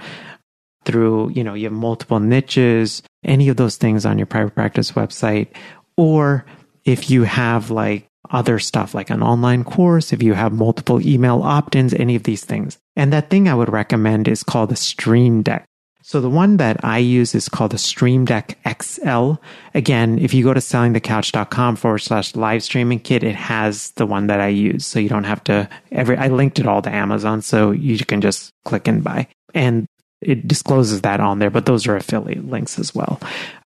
through, 0.84 1.30
you 1.30 1.42
know, 1.42 1.54
you 1.54 1.64
have 1.64 1.72
multiple 1.72 2.20
niches, 2.20 3.02
any 3.24 3.48
of 3.48 3.56
those 3.56 3.76
things 3.76 4.06
on 4.06 4.18
your 4.18 4.26
private 4.28 4.54
practice 4.54 4.92
website, 4.92 5.48
or 5.96 6.46
if 6.84 7.10
you 7.10 7.24
have 7.24 7.72
like 7.72 8.06
other 8.30 8.60
stuff 8.60 8.94
like 8.94 9.10
an 9.10 9.20
online 9.20 9.64
course, 9.64 10.12
if 10.12 10.22
you 10.22 10.34
have 10.34 10.52
multiple 10.52 11.04
email 11.04 11.42
opt-ins, 11.42 11.92
any 11.92 12.14
of 12.14 12.22
these 12.22 12.44
things. 12.44 12.78
And 12.94 13.12
that 13.12 13.30
thing 13.30 13.48
I 13.48 13.54
would 13.54 13.72
recommend 13.72 14.28
is 14.28 14.44
called 14.44 14.70
a 14.70 14.76
Stream 14.76 15.42
Deck. 15.42 15.64
So 16.06 16.20
the 16.20 16.30
one 16.30 16.58
that 16.58 16.84
I 16.84 16.98
use 16.98 17.34
is 17.34 17.48
called 17.48 17.72
the 17.72 17.78
Stream 17.78 18.26
Deck 18.26 18.56
XL. 18.80 19.32
Again, 19.74 20.20
if 20.20 20.32
you 20.32 20.44
go 20.44 20.54
to 20.54 20.60
sellingthecouch.com 20.60 21.74
forward 21.74 21.98
slash 21.98 22.36
live 22.36 22.62
streaming 22.62 23.00
kit, 23.00 23.24
it 23.24 23.34
has 23.34 23.90
the 23.96 24.06
one 24.06 24.28
that 24.28 24.40
I 24.40 24.46
use. 24.46 24.86
So 24.86 25.00
you 25.00 25.08
don't 25.08 25.24
have 25.24 25.42
to 25.44 25.68
every, 25.90 26.16
I 26.16 26.28
linked 26.28 26.60
it 26.60 26.68
all 26.68 26.80
to 26.80 26.94
Amazon. 26.94 27.42
So 27.42 27.72
you 27.72 27.98
can 28.04 28.20
just 28.20 28.52
click 28.64 28.86
and 28.86 29.02
buy 29.02 29.26
and 29.52 29.86
it 30.20 30.46
discloses 30.46 31.00
that 31.00 31.18
on 31.18 31.40
there, 31.40 31.50
but 31.50 31.66
those 31.66 31.88
are 31.88 31.96
affiliate 31.96 32.48
links 32.48 32.78
as 32.78 32.94
well. 32.94 33.20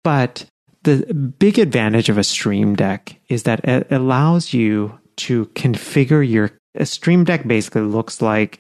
But 0.02 0.46
the 0.84 1.14
big 1.14 1.60
advantage 1.60 2.08
of 2.08 2.18
a 2.18 2.24
Stream 2.24 2.78
Deck 2.78 3.20
is 3.28 3.44
that 3.44 3.66
it 3.66 3.92
allows 3.92 4.54
you 4.54 4.98
to 5.18 5.48
configure 5.48 6.26
your 6.26 6.52
a 6.76 6.86
Stream 6.86 7.26
Deck 7.26 7.46
basically 7.46 7.82
looks 7.82 8.22
like 8.22 8.58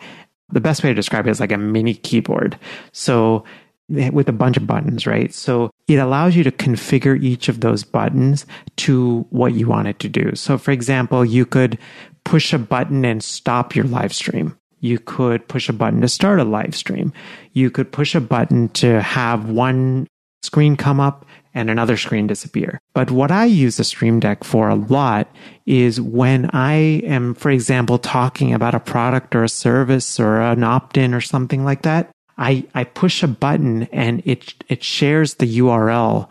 the 0.51 0.59
best 0.59 0.83
way 0.83 0.89
to 0.89 0.95
describe 0.95 1.27
it 1.27 1.31
is 1.31 1.39
like 1.39 1.51
a 1.51 1.57
mini 1.57 1.93
keyboard. 1.93 2.57
So 2.91 3.45
with 3.91 4.29
a 4.29 4.33
bunch 4.33 4.57
of 4.57 4.65
buttons, 4.65 5.05
right? 5.05 5.33
So 5.33 5.69
it 5.87 5.95
allows 5.95 6.35
you 6.35 6.43
to 6.43 6.51
configure 6.51 7.21
each 7.21 7.49
of 7.49 7.59
those 7.59 7.83
buttons 7.83 8.45
to 8.77 9.25
what 9.29 9.53
you 9.53 9.67
want 9.67 9.87
it 9.87 9.99
to 9.99 10.09
do. 10.09 10.35
So 10.35 10.57
for 10.57 10.71
example, 10.71 11.25
you 11.25 11.45
could 11.45 11.77
push 12.23 12.53
a 12.53 12.59
button 12.59 13.03
and 13.03 13.23
stop 13.23 13.75
your 13.75 13.85
live 13.85 14.13
stream. 14.13 14.57
You 14.79 14.97
could 14.97 15.47
push 15.47 15.69
a 15.69 15.73
button 15.73 16.01
to 16.01 16.07
start 16.07 16.39
a 16.39 16.43
live 16.43 16.75
stream. 16.75 17.13
You 17.53 17.69
could 17.69 17.91
push 17.91 18.15
a 18.15 18.21
button 18.21 18.69
to 18.69 19.01
have 19.01 19.49
one 19.49 20.07
screen 20.41 20.75
come 20.75 20.99
up 20.99 21.25
and 21.53 21.69
another 21.69 21.97
screen 21.97 22.27
disappear. 22.27 22.79
But 22.93 23.11
what 23.11 23.29
I 23.29 23.45
use 23.45 23.77
the 23.77 23.83
Stream 23.83 24.19
Deck 24.19 24.43
for 24.43 24.69
a 24.69 24.75
lot 24.75 25.27
is 25.65 25.99
when 25.99 26.49
I 26.53 26.73
am, 27.03 27.35
for 27.35 27.51
example, 27.51 27.97
talking 27.97 28.53
about 28.53 28.73
a 28.73 28.79
product 28.79 29.35
or 29.35 29.43
a 29.43 29.49
service 29.49 30.19
or 30.19 30.41
an 30.41 30.63
opt-in 30.63 31.13
or 31.13 31.21
something 31.21 31.63
like 31.63 31.81
that. 31.83 32.09
I, 32.41 32.65
I 32.73 32.85
push 32.85 33.21
a 33.21 33.27
button 33.27 33.83
and 33.91 34.23
it, 34.25 34.55
it 34.67 34.83
shares 34.83 35.35
the 35.35 35.59
URL 35.59 36.27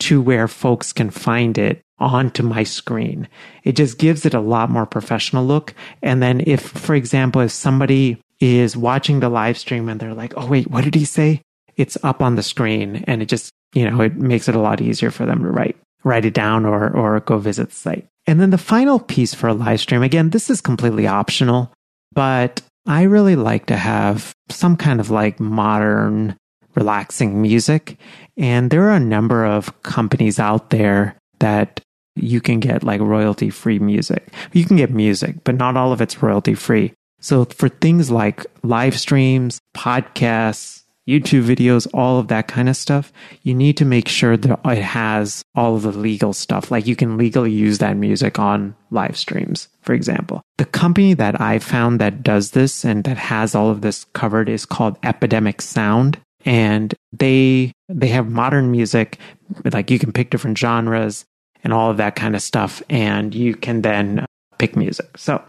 to 0.00 0.20
where 0.20 0.48
folks 0.48 0.92
can 0.92 1.08
find 1.08 1.56
it 1.56 1.80
onto 1.98 2.42
my 2.42 2.62
screen. 2.62 3.26
It 3.64 3.72
just 3.72 3.96
gives 3.96 4.26
it 4.26 4.34
a 4.34 4.40
lot 4.40 4.68
more 4.68 4.84
professional 4.84 5.46
look. 5.46 5.72
And 6.02 6.22
then 6.22 6.42
if, 6.46 6.60
for 6.60 6.94
example, 6.94 7.40
if 7.40 7.52
somebody 7.52 8.20
is 8.38 8.76
watching 8.76 9.20
the 9.20 9.30
live 9.30 9.56
stream 9.56 9.88
and 9.88 9.98
they're 9.98 10.12
like, 10.12 10.34
Oh, 10.36 10.46
wait, 10.46 10.70
what 10.70 10.84
did 10.84 10.94
he 10.94 11.06
say? 11.06 11.40
It's 11.76 11.96
up 12.02 12.20
on 12.20 12.34
the 12.34 12.42
screen 12.42 13.02
and 13.06 13.22
it 13.22 13.26
just, 13.26 13.50
you 13.72 13.90
know, 13.90 14.02
it 14.02 14.14
makes 14.14 14.50
it 14.50 14.54
a 14.54 14.60
lot 14.60 14.82
easier 14.82 15.10
for 15.10 15.24
them 15.24 15.42
to 15.42 15.48
write, 15.48 15.76
write 16.04 16.26
it 16.26 16.34
down 16.34 16.66
or, 16.66 16.94
or 16.94 17.20
go 17.20 17.38
visit 17.38 17.70
the 17.70 17.74
site. 17.74 18.06
And 18.26 18.40
then 18.40 18.50
the 18.50 18.58
final 18.58 18.98
piece 18.98 19.32
for 19.32 19.48
a 19.48 19.54
live 19.54 19.80
stream, 19.80 20.02
again, 20.02 20.30
this 20.30 20.50
is 20.50 20.60
completely 20.60 21.06
optional, 21.06 21.72
but 22.12 22.60
I 22.86 23.02
really 23.02 23.36
like 23.36 23.66
to 23.66 23.76
have 23.76 24.34
some 24.48 24.76
kind 24.76 25.00
of 25.00 25.10
like 25.10 25.40
modern, 25.40 26.36
relaxing 26.74 27.42
music. 27.42 27.98
And 28.36 28.70
there 28.70 28.84
are 28.84 28.96
a 28.96 29.00
number 29.00 29.44
of 29.44 29.82
companies 29.82 30.38
out 30.38 30.70
there 30.70 31.16
that 31.40 31.80
you 32.14 32.40
can 32.40 32.60
get 32.60 32.82
like 32.82 33.00
royalty 33.00 33.50
free 33.50 33.78
music. 33.78 34.32
You 34.52 34.64
can 34.64 34.76
get 34.76 34.90
music, 34.90 35.44
but 35.44 35.56
not 35.56 35.76
all 35.76 35.92
of 35.92 36.00
it's 36.00 36.22
royalty 36.22 36.54
free. 36.54 36.92
So 37.20 37.44
for 37.44 37.68
things 37.68 38.10
like 38.10 38.46
live 38.62 38.98
streams, 38.98 39.58
podcasts, 39.76 40.82
YouTube 41.08 41.44
videos, 41.44 41.86
all 41.94 42.18
of 42.18 42.28
that 42.28 42.48
kind 42.48 42.68
of 42.68 42.76
stuff, 42.76 43.12
you 43.42 43.54
need 43.54 43.76
to 43.76 43.84
make 43.84 44.08
sure 44.08 44.36
that 44.36 44.60
it 44.64 44.82
has 44.82 45.44
all 45.54 45.76
of 45.76 45.82
the 45.82 45.92
legal 45.92 46.32
stuff. 46.32 46.70
Like 46.70 46.86
you 46.86 46.96
can 46.96 47.16
legally 47.16 47.52
use 47.52 47.78
that 47.78 47.96
music 47.96 48.38
on 48.38 48.74
live 48.90 49.16
streams, 49.16 49.68
for 49.82 49.94
example. 49.94 50.42
The 50.58 50.64
company 50.64 51.14
that 51.14 51.40
I 51.40 51.58
found 51.58 52.00
that 52.00 52.22
does 52.22 52.50
this 52.50 52.84
and 52.84 53.04
that 53.04 53.18
has 53.18 53.54
all 53.54 53.70
of 53.70 53.82
this 53.82 54.04
covered 54.12 54.48
is 54.48 54.66
called 54.66 54.98
Epidemic 55.02 55.62
Sound. 55.62 56.20
And 56.44 56.94
they, 57.12 57.72
they 57.88 58.08
have 58.08 58.28
modern 58.28 58.70
music, 58.70 59.18
like 59.72 59.90
you 59.90 59.98
can 59.98 60.12
pick 60.12 60.30
different 60.30 60.58
genres 60.58 61.24
and 61.64 61.72
all 61.72 61.90
of 61.90 61.96
that 61.96 62.14
kind 62.14 62.36
of 62.36 62.42
stuff. 62.42 62.82
And 62.88 63.34
you 63.34 63.54
can 63.54 63.82
then 63.82 64.26
pick 64.58 64.76
music. 64.76 65.18
So 65.18 65.42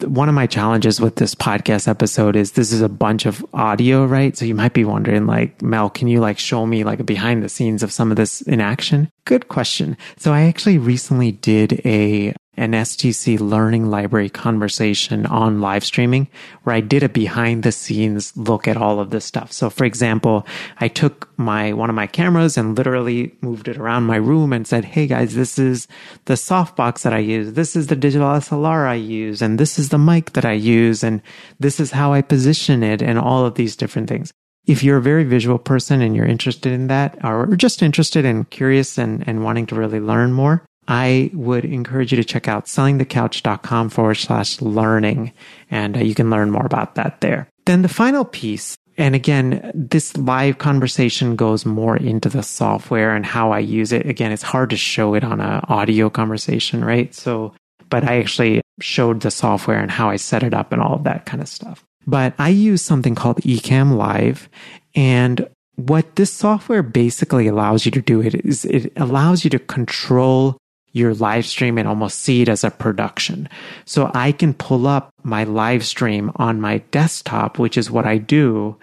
one 0.00 0.28
of 0.28 0.34
my 0.34 0.46
challenges 0.46 1.00
with 1.00 1.16
this 1.16 1.34
podcast 1.34 1.86
episode 1.86 2.34
is 2.34 2.52
this 2.52 2.72
is 2.72 2.80
a 2.80 2.88
bunch 2.88 3.26
of 3.26 3.44
audio, 3.52 4.06
right? 4.06 4.36
So 4.36 4.44
you 4.44 4.54
might 4.54 4.72
be 4.72 4.84
wondering, 4.84 5.26
like, 5.26 5.60
Mel, 5.60 5.90
can 5.90 6.08
you 6.08 6.20
like 6.20 6.38
show 6.38 6.64
me 6.66 6.82
like 6.84 7.00
a 7.00 7.04
behind 7.04 7.42
the 7.42 7.48
scenes 7.48 7.82
of 7.82 7.92
some 7.92 8.10
of 8.10 8.16
this 8.16 8.40
in 8.42 8.60
action? 8.60 9.10
Good 9.24 9.48
question. 9.48 9.96
So 10.16 10.32
I 10.32 10.42
actually 10.42 10.78
recently 10.78 11.32
did 11.32 11.80
a 11.84 12.34
an 12.62 12.72
STC 12.72 13.40
learning 13.40 13.90
library 13.90 14.30
conversation 14.30 15.26
on 15.26 15.60
live 15.60 15.84
streaming 15.84 16.28
where 16.62 16.76
I 16.76 16.80
did 16.80 17.02
a 17.02 17.08
behind 17.08 17.64
the 17.64 17.72
scenes 17.72 18.36
look 18.36 18.68
at 18.68 18.76
all 18.76 19.00
of 19.00 19.10
this 19.10 19.24
stuff. 19.24 19.50
So 19.50 19.68
for 19.68 19.84
example, 19.84 20.46
I 20.78 20.86
took 20.86 21.28
my, 21.36 21.72
one 21.72 21.90
of 21.90 21.96
my 21.96 22.06
cameras 22.06 22.56
and 22.56 22.78
literally 22.78 23.34
moved 23.40 23.66
it 23.66 23.78
around 23.78 24.04
my 24.04 24.14
room 24.14 24.52
and 24.52 24.64
said, 24.64 24.84
Hey 24.84 25.08
guys, 25.08 25.34
this 25.34 25.58
is 25.58 25.88
the 26.26 26.34
softbox 26.34 27.02
that 27.02 27.12
I 27.12 27.18
use. 27.18 27.54
This 27.54 27.74
is 27.74 27.88
the 27.88 27.96
digital 27.96 28.28
SLR 28.28 28.86
I 28.86 28.94
use. 28.94 29.42
And 29.42 29.58
this 29.58 29.76
is 29.76 29.88
the 29.88 29.98
mic 29.98 30.34
that 30.34 30.44
I 30.44 30.52
use. 30.52 31.02
And 31.02 31.20
this 31.58 31.80
is 31.80 31.90
how 31.90 32.12
I 32.12 32.22
position 32.22 32.84
it 32.84 33.02
and 33.02 33.18
all 33.18 33.44
of 33.44 33.56
these 33.56 33.74
different 33.74 34.08
things. 34.08 34.32
If 34.66 34.84
you're 34.84 34.98
a 34.98 35.02
very 35.02 35.24
visual 35.24 35.58
person 35.58 36.00
and 36.00 36.14
you're 36.14 36.24
interested 36.24 36.70
in 36.70 36.86
that 36.86 37.18
or 37.24 37.56
just 37.56 37.82
interested 37.82 38.24
and 38.24 38.48
curious 38.48 38.98
and, 38.98 39.26
and 39.26 39.42
wanting 39.42 39.66
to 39.66 39.74
really 39.74 39.98
learn 39.98 40.32
more, 40.32 40.64
I 40.88 41.30
would 41.32 41.64
encourage 41.64 42.12
you 42.12 42.16
to 42.16 42.24
check 42.24 42.48
out 42.48 42.66
sellingthecouch.com 42.66 43.90
forward 43.90 44.14
slash 44.14 44.60
learning, 44.60 45.32
and 45.70 45.96
uh, 45.96 46.00
you 46.00 46.14
can 46.14 46.30
learn 46.30 46.50
more 46.50 46.66
about 46.66 46.96
that 46.96 47.20
there. 47.20 47.48
Then 47.66 47.82
the 47.82 47.88
final 47.88 48.24
piece, 48.24 48.76
and 48.98 49.14
again, 49.14 49.70
this 49.74 50.16
live 50.16 50.58
conversation 50.58 51.36
goes 51.36 51.64
more 51.64 51.96
into 51.96 52.28
the 52.28 52.42
software 52.42 53.14
and 53.14 53.24
how 53.24 53.52
I 53.52 53.60
use 53.60 53.92
it. 53.92 54.06
Again, 54.06 54.32
it's 54.32 54.42
hard 54.42 54.70
to 54.70 54.76
show 54.76 55.14
it 55.14 55.24
on 55.24 55.40
an 55.40 55.60
audio 55.68 56.10
conversation, 56.10 56.84
right? 56.84 57.14
So, 57.14 57.54
but 57.88 58.04
I 58.04 58.18
actually 58.18 58.62
showed 58.80 59.20
the 59.20 59.30
software 59.30 59.78
and 59.78 59.90
how 59.90 60.10
I 60.10 60.16
set 60.16 60.42
it 60.42 60.52
up 60.52 60.72
and 60.72 60.82
all 60.82 60.94
of 60.94 61.04
that 61.04 61.26
kind 61.26 61.40
of 61.40 61.48
stuff. 61.48 61.84
But 62.06 62.34
I 62.38 62.48
use 62.48 62.82
something 62.82 63.14
called 63.14 63.36
Ecamm 63.42 63.96
Live, 63.96 64.48
and 64.96 65.48
what 65.76 66.16
this 66.16 66.32
software 66.32 66.82
basically 66.82 67.46
allows 67.46 67.84
you 67.84 67.92
to 67.92 68.02
do 68.02 68.20
it 68.20 68.34
is 68.34 68.64
it 68.64 68.92
allows 68.96 69.44
you 69.44 69.50
to 69.50 69.58
control 69.58 70.58
your 70.92 71.14
live 71.14 71.46
stream 71.46 71.78
and 71.78 71.88
almost 71.88 72.20
see 72.20 72.42
it 72.42 72.48
as 72.48 72.64
a 72.64 72.70
production. 72.70 73.48
So 73.84 74.10
I 74.14 74.32
can 74.32 74.54
pull 74.54 74.86
up 74.86 75.10
my 75.22 75.44
live 75.44 75.84
stream 75.84 76.30
on 76.36 76.60
my 76.60 76.78
desktop, 76.90 77.58
which 77.58 77.76
is 77.76 77.90
what 77.90 78.06
I 78.06 78.18
do. 78.18 78.76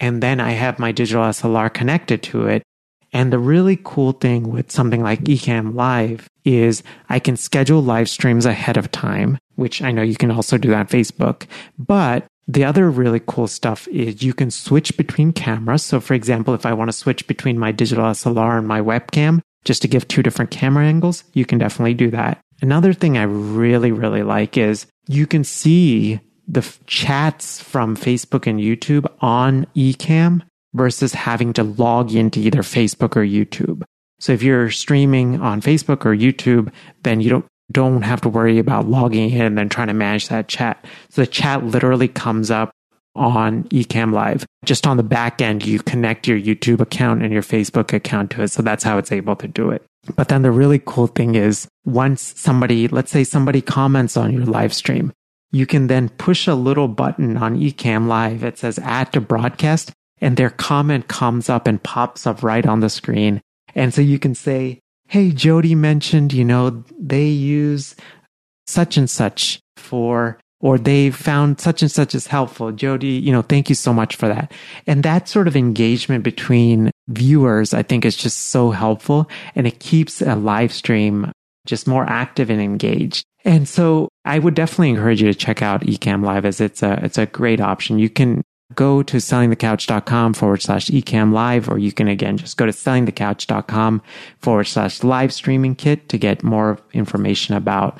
And 0.00 0.22
then 0.22 0.40
I 0.40 0.50
have 0.50 0.78
my 0.78 0.92
digital 0.92 1.24
SLR 1.24 1.72
connected 1.72 2.22
to 2.24 2.46
it. 2.46 2.62
And 3.12 3.32
the 3.32 3.38
really 3.38 3.78
cool 3.82 4.12
thing 4.12 4.50
with 4.50 4.70
something 4.70 5.02
like 5.02 5.20
Ecamm 5.24 5.74
Live 5.74 6.28
is 6.44 6.82
I 7.08 7.18
can 7.18 7.36
schedule 7.36 7.82
live 7.82 8.08
streams 8.08 8.44
ahead 8.44 8.76
of 8.76 8.90
time, 8.90 9.38
which 9.54 9.80
I 9.80 9.90
know 9.90 10.02
you 10.02 10.16
can 10.16 10.30
also 10.30 10.58
do 10.58 10.74
on 10.74 10.86
Facebook. 10.86 11.46
But 11.78 12.26
The 12.48 12.64
other 12.64 12.88
really 12.90 13.20
cool 13.26 13.48
stuff 13.48 13.88
is 13.88 14.22
you 14.22 14.32
can 14.32 14.52
switch 14.52 14.96
between 14.96 15.32
cameras. 15.32 15.82
So, 15.82 15.98
for 15.98 16.14
example, 16.14 16.54
if 16.54 16.64
I 16.64 16.72
want 16.74 16.88
to 16.88 16.96
switch 16.96 17.26
between 17.26 17.58
my 17.58 17.72
digital 17.72 18.04
SLR 18.04 18.58
and 18.58 18.68
my 18.68 18.80
webcam 18.80 19.40
just 19.66 19.82
to 19.82 19.88
give 19.88 20.08
two 20.08 20.22
different 20.22 20.50
camera 20.50 20.86
angles, 20.86 21.24
you 21.34 21.44
can 21.44 21.58
definitely 21.58 21.92
do 21.92 22.10
that. 22.12 22.40
Another 22.62 22.94
thing 22.94 23.18
I 23.18 23.24
really, 23.24 23.92
really 23.92 24.22
like 24.22 24.56
is 24.56 24.86
you 25.08 25.26
can 25.26 25.44
see 25.44 26.20
the 26.48 26.60
f- 26.60 26.78
chats 26.86 27.60
from 27.60 27.96
Facebook 27.96 28.46
and 28.46 28.60
YouTube 28.60 29.12
on 29.20 29.66
Ecamm 29.76 30.42
versus 30.72 31.12
having 31.12 31.52
to 31.54 31.64
log 31.64 32.14
into 32.14 32.40
either 32.40 32.62
Facebook 32.62 33.16
or 33.16 33.26
YouTube. 33.26 33.82
So 34.20 34.32
if 34.32 34.42
you're 34.42 34.70
streaming 34.70 35.40
on 35.42 35.60
Facebook 35.60 36.06
or 36.06 36.16
YouTube, 36.16 36.72
then 37.02 37.20
you 37.20 37.28
don't 37.28 37.44
don't 37.72 38.02
have 38.02 38.20
to 38.20 38.28
worry 38.28 38.60
about 38.60 38.86
logging 38.86 39.28
in 39.28 39.40
and 39.40 39.58
then 39.58 39.68
trying 39.68 39.88
to 39.88 39.92
manage 39.92 40.28
that 40.28 40.46
chat. 40.46 40.84
So 41.10 41.22
the 41.22 41.26
chat 41.26 41.64
literally 41.64 42.06
comes 42.06 42.48
up 42.48 42.70
on 43.16 43.64
Ecamm 43.64 44.12
Live. 44.12 44.46
Just 44.64 44.86
on 44.86 44.96
the 44.96 45.02
back 45.02 45.40
end, 45.42 45.64
you 45.64 45.80
connect 45.80 46.26
your 46.26 46.38
YouTube 46.38 46.80
account 46.80 47.22
and 47.22 47.32
your 47.32 47.42
Facebook 47.42 47.92
account 47.92 48.30
to 48.32 48.42
it. 48.42 48.48
So 48.48 48.62
that's 48.62 48.84
how 48.84 48.98
it's 48.98 49.12
able 49.12 49.36
to 49.36 49.48
do 49.48 49.70
it. 49.70 49.82
But 50.14 50.28
then 50.28 50.42
the 50.42 50.50
really 50.50 50.80
cool 50.84 51.08
thing 51.08 51.34
is 51.34 51.66
once 51.84 52.34
somebody, 52.36 52.88
let's 52.88 53.10
say 53.10 53.24
somebody 53.24 53.60
comments 53.60 54.16
on 54.16 54.32
your 54.32 54.44
live 54.44 54.72
stream, 54.72 55.12
you 55.50 55.66
can 55.66 55.86
then 55.86 56.08
push 56.10 56.46
a 56.46 56.54
little 56.54 56.88
button 56.88 57.36
on 57.36 57.58
Ecamm 57.58 58.06
Live. 58.06 58.44
It 58.44 58.58
says 58.58 58.78
add 58.80 59.12
to 59.12 59.20
broadcast 59.20 59.92
and 60.20 60.36
their 60.36 60.50
comment 60.50 61.08
comes 61.08 61.48
up 61.48 61.66
and 61.66 61.82
pops 61.82 62.26
up 62.26 62.42
right 62.42 62.64
on 62.66 62.80
the 62.80 62.90
screen. 62.90 63.40
And 63.74 63.92
so 63.92 64.00
you 64.00 64.18
can 64.18 64.34
say, 64.34 64.80
Hey, 65.08 65.30
Jody 65.30 65.74
mentioned, 65.74 66.32
you 66.32 66.44
know, 66.44 66.84
they 66.98 67.26
use 67.26 67.94
such 68.66 68.96
and 68.96 69.08
such 69.08 69.60
for, 69.76 70.38
or 70.60 70.78
they 70.78 71.10
found 71.10 71.60
such 71.60 71.82
and 71.82 71.90
such 71.90 72.14
is 72.14 72.26
helpful. 72.26 72.72
Jody, 72.72 73.08
you 73.08 73.32
know, 73.32 73.42
thank 73.42 73.68
you 73.68 73.74
so 73.74 73.92
much 73.92 74.16
for 74.16 74.28
that. 74.28 74.52
And 74.86 75.02
that 75.02 75.28
sort 75.28 75.48
of 75.48 75.56
engagement 75.56 76.24
between 76.24 76.90
viewers, 77.08 77.74
I 77.74 77.82
think 77.82 78.04
is 78.04 78.16
just 78.16 78.48
so 78.48 78.70
helpful 78.70 79.28
and 79.54 79.66
it 79.66 79.80
keeps 79.80 80.22
a 80.22 80.34
live 80.34 80.72
stream 80.72 81.30
just 81.66 81.86
more 81.86 82.04
active 82.04 82.48
and 82.48 82.60
engaged. 82.60 83.24
And 83.44 83.68
so 83.68 84.08
I 84.24 84.38
would 84.38 84.54
definitely 84.54 84.90
encourage 84.90 85.20
you 85.20 85.28
to 85.28 85.38
check 85.38 85.62
out 85.62 85.82
Ecamm 85.82 86.24
Live 86.24 86.44
as 86.44 86.60
it's 86.60 86.82
a, 86.82 87.04
it's 87.04 87.18
a 87.18 87.26
great 87.26 87.60
option. 87.60 87.98
You 87.98 88.08
can 88.08 88.42
go 88.74 89.02
to 89.02 89.18
sellingthecouch.com 89.18 90.34
forward 90.34 90.62
slash 90.62 90.88
ecamm 90.88 91.32
live, 91.32 91.68
or 91.68 91.78
you 91.78 91.92
can 91.92 92.08
again 92.08 92.36
just 92.36 92.56
go 92.56 92.66
to 92.66 92.72
sellingthecouch.com 92.72 94.02
forward 94.40 94.64
slash 94.64 95.04
live 95.04 95.32
streaming 95.32 95.74
kit 95.74 96.08
to 96.08 96.18
get 96.18 96.42
more 96.42 96.78
information 96.92 97.54
about 97.54 97.98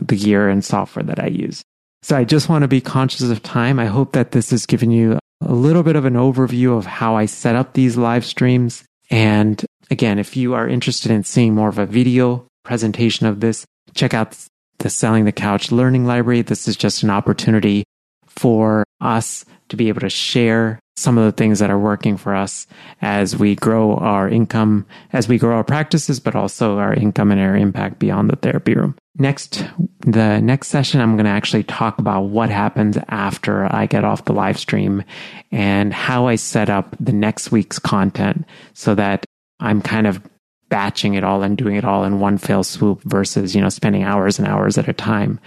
the 0.00 0.16
gear 0.16 0.48
and 0.48 0.64
software 0.64 1.04
that 1.04 1.20
I 1.20 1.28
use. 1.28 1.62
So 2.02 2.16
I 2.16 2.24
just 2.24 2.48
want 2.48 2.62
to 2.62 2.68
be 2.68 2.80
conscious 2.80 3.22
of 3.22 3.42
time. 3.42 3.78
I 3.78 3.86
hope 3.86 4.12
that 4.12 4.32
this 4.32 4.50
has 4.50 4.66
given 4.66 4.90
you 4.90 5.18
a 5.40 5.52
little 5.52 5.82
bit 5.82 5.96
of 5.96 6.04
an 6.04 6.14
overview 6.14 6.76
of 6.76 6.86
how 6.86 7.16
I 7.16 7.26
set 7.26 7.56
up 7.56 7.72
these 7.72 7.96
live 7.96 8.24
streams. 8.24 8.84
And 9.10 9.64
again, 9.90 10.18
if 10.18 10.36
you 10.36 10.54
are 10.54 10.68
interested 10.68 11.10
in 11.10 11.24
seeing 11.24 11.54
more 11.54 11.68
of 11.68 11.78
a 11.78 11.86
video 11.86 12.46
presentation 12.64 13.26
of 13.26 13.40
this, 13.40 13.64
check 13.94 14.14
out 14.14 14.36
the 14.78 14.90
Selling 14.90 15.24
the 15.24 15.32
Couch 15.32 15.70
Learning 15.70 16.04
Library. 16.04 16.42
This 16.42 16.66
is 16.66 16.76
just 16.76 17.02
an 17.02 17.10
opportunity 17.10 17.84
for 18.42 18.82
us 19.00 19.44
to 19.68 19.76
be 19.76 19.88
able 19.88 20.00
to 20.00 20.10
share 20.10 20.80
some 20.96 21.16
of 21.16 21.24
the 21.24 21.32
things 21.32 21.60
that 21.60 21.70
are 21.70 21.78
working 21.78 22.16
for 22.16 22.34
us 22.34 22.66
as 23.00 23.36
we 23.36 23.54
grow 23.54 23.94
our 23.94 24.28
income, 24.28 24.84
as 25.12 25.28
we 25.28 25.38
grow 25.38 25.54
our 25.54 25.62
practices, 25.64 26.18
but 26.18 26.34
also 26.34 26.78
our 26.78 26.92
income 26.92 27.30
and 27.30 27.40
our 27.40 27.56
impact 27.56 28.00
beyond 28.00 28.28
the 28.28 28.36
therapy 28.36 28.74
room. 28.74 28.96
Next, 29.16 29.64
the 30.00 30.40
next 30.40 30.68
session, 30.68 31.00
I'm 31.00 31.14
going 31.14 31.24
to 31.24 31.30
actually 31.30 31.62
talk 31.62 31.98
about 31.98 32.22
what 32.22 32.50
happens 32.50 32.98
after 33.08 33.72
I 33.72 33.86
get 33.86 34.04
off 34.04 34.24
the 34.24 34.32
live 34.32 34.58
stream 34.58 35.04
and 35.52 35.94
how 35.94 36.26
I 36.26 36.34
set 36.34 36.68
up 36.68 36.96
the 36.98 37.12
next 37.12 37.52
week's 37.52 37.78
content 37.78 38.44
so 38.74 38.96
that 38.96 39.24
I'm 39.60 39.80
kind 39.80 40.08
of 40.08 40.20
batching 40.68 41.14
it 41.14 41.22
all 41.22 41.44
and 41.44 41.56
doing 41.56 41.76
it 41.76 41.84
all 41.84 42.02
in 42.02 42.18
one 42.18 42.38
fell 42.38 42.64
swoop 42.64 43.02
versus, 43.04 43.54
you 43.54 43.60
know, 43.62 43.68
spending 43.68 44.02
hours 44.02 44.40
and 44.40 44.48
hours 44.48 44.78
at 44.78 44.88
a 44.88 44.92
time 44.92 45.38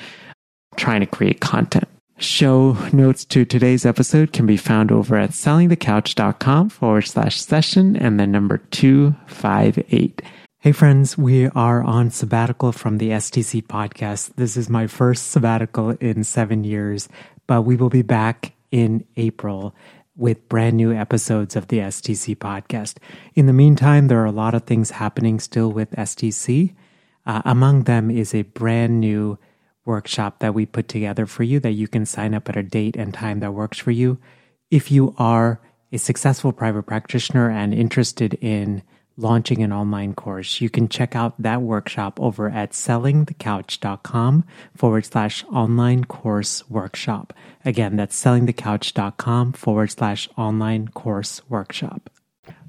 trying 0.78 1.02
to 1.02 1.08
create 1.08 1.42
content. 1.42 1.90
Show 2.18 2.78
notes 2.94 3.26
to 3.26 3.44
today's 3.44 3.86
episode 3.86 4.32
can 4.32 4.46
be 4.46 4.56
found 4.56 4.90
over 4.90 5.18
at 5.18 5.32
sellingthecouch.com 5.32 6.70
forward 6.70 7.02
slash 7.02 7.42
session 7.42 7.98
and 7.98 8.18
the 8.18 8.26
number 8.26 8.58
258. 8.58 10.22
Hey 10.60 10.72
friends, 10.72 11.18
we 11.18 11.48
are 11.48 11.84
on 11.84 12.10
sabbatical 12.12 12.72
from 12.72 13.00
the 13.00 13.10
STC 13.10 13.64
podcast. 13.64 14.32
This 14.38 14.56
is 14.56 14.70
my 14.70 14.88
first 14.88 15.30
sabbatical 15.30 15.90
in 15.90 16.24
seven 16.24 16.64
years, 16.64 17.10
but 17.48 17.64
we 17.64 17.76
will 17.76 17.90
be 17.90 18.02
back 18.02 18.54
in 18.72 19.06
April 19.18 19.76
with 20.16 20.48
brand 20.48 20.78
new 20.78 20.94
episodes 20.94 21.58
of 21.58 21.68
the 21.68 21.80
STC 21.80 22.38
podcast. 22.38 22.96
In 23.36 23.46
the 23.46 23.52
meantime, 23.52 24.08
there 24.08 24.22
are 24.22 24.26
a 24.26 24.32
lot 24.32 24.56
of 24.56 24.64
things 24.64 24.92
happening 24.92 25.38
still 25.38 25.70
with 25.70 25.92
STC. 25.92 26.76
Uh, 27.26 27.42
among 27.44 27.84
them 27.84 28.10
is 28.10 28.34
a 28.34 28.44
brand 28.44 29.02
new 29.02 29.38
workshop 29.86 30.40
that 30.40 30.54
we 30.54 30.66
put 30.66 30.88
together 30.88 31.26
for 31.26 31.44
you 31.44 31.60
that 31.60 31.72
you 31.72 31.88
can 31.88 32.06
sign 32.06 32.34
up 32.34 32.50
at 32.50 32.58
a 32.58 32.64
date 32.64 32.96
and 32.96 33.14
time 33.14 33.40
that 33.40 33.54
works 33.54 33.78
for 33.78 33.92
you. 33.92 34.18
If 34.72 34.92
you 34.92 35.16
are 35.18 35.62
a 35.92 35.98
successful 35.98 36.52
private 36.52 36.84
practitioner 36.84 37.50
and 37.50 37.74
interested 37.74 38.34
in 38.36 38.82
launching 39.18 39.64
an 39.64 39.72
online 39.72 40.14
course, 40.14 40.60
you 40.60 40.70
can 40.70 40.90
check 40.90 41.16
out 41.16 41.42
that 41.42 41.62
workshop 41.62 42.20
over 42.20 42.50
at 42.50 42.72
sellingthecouch.com 42.72 44.44
forward 44.76 45.06
slash 45.06 45.46
online 45.46 46.04
course 46.04 46.70
workshop. 46.70 47.34
Again, 47.64 47.96
that's 47.96 48.22
sellingthecouch.com 48.22 49.54
forward 49.54 49.92
slash 49.92 50.28
online 50.38 50.90
course 50.90 51.42
workshop. 51.50 52.10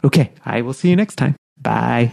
Okay, 0.04 0.32
I 0.44 0.62
will 0.62 0.74
see 0.74 0.88
you 0.88 0.96
next 0.96 1.16
time. 1.16 1.34
Bye. 1.60 2.12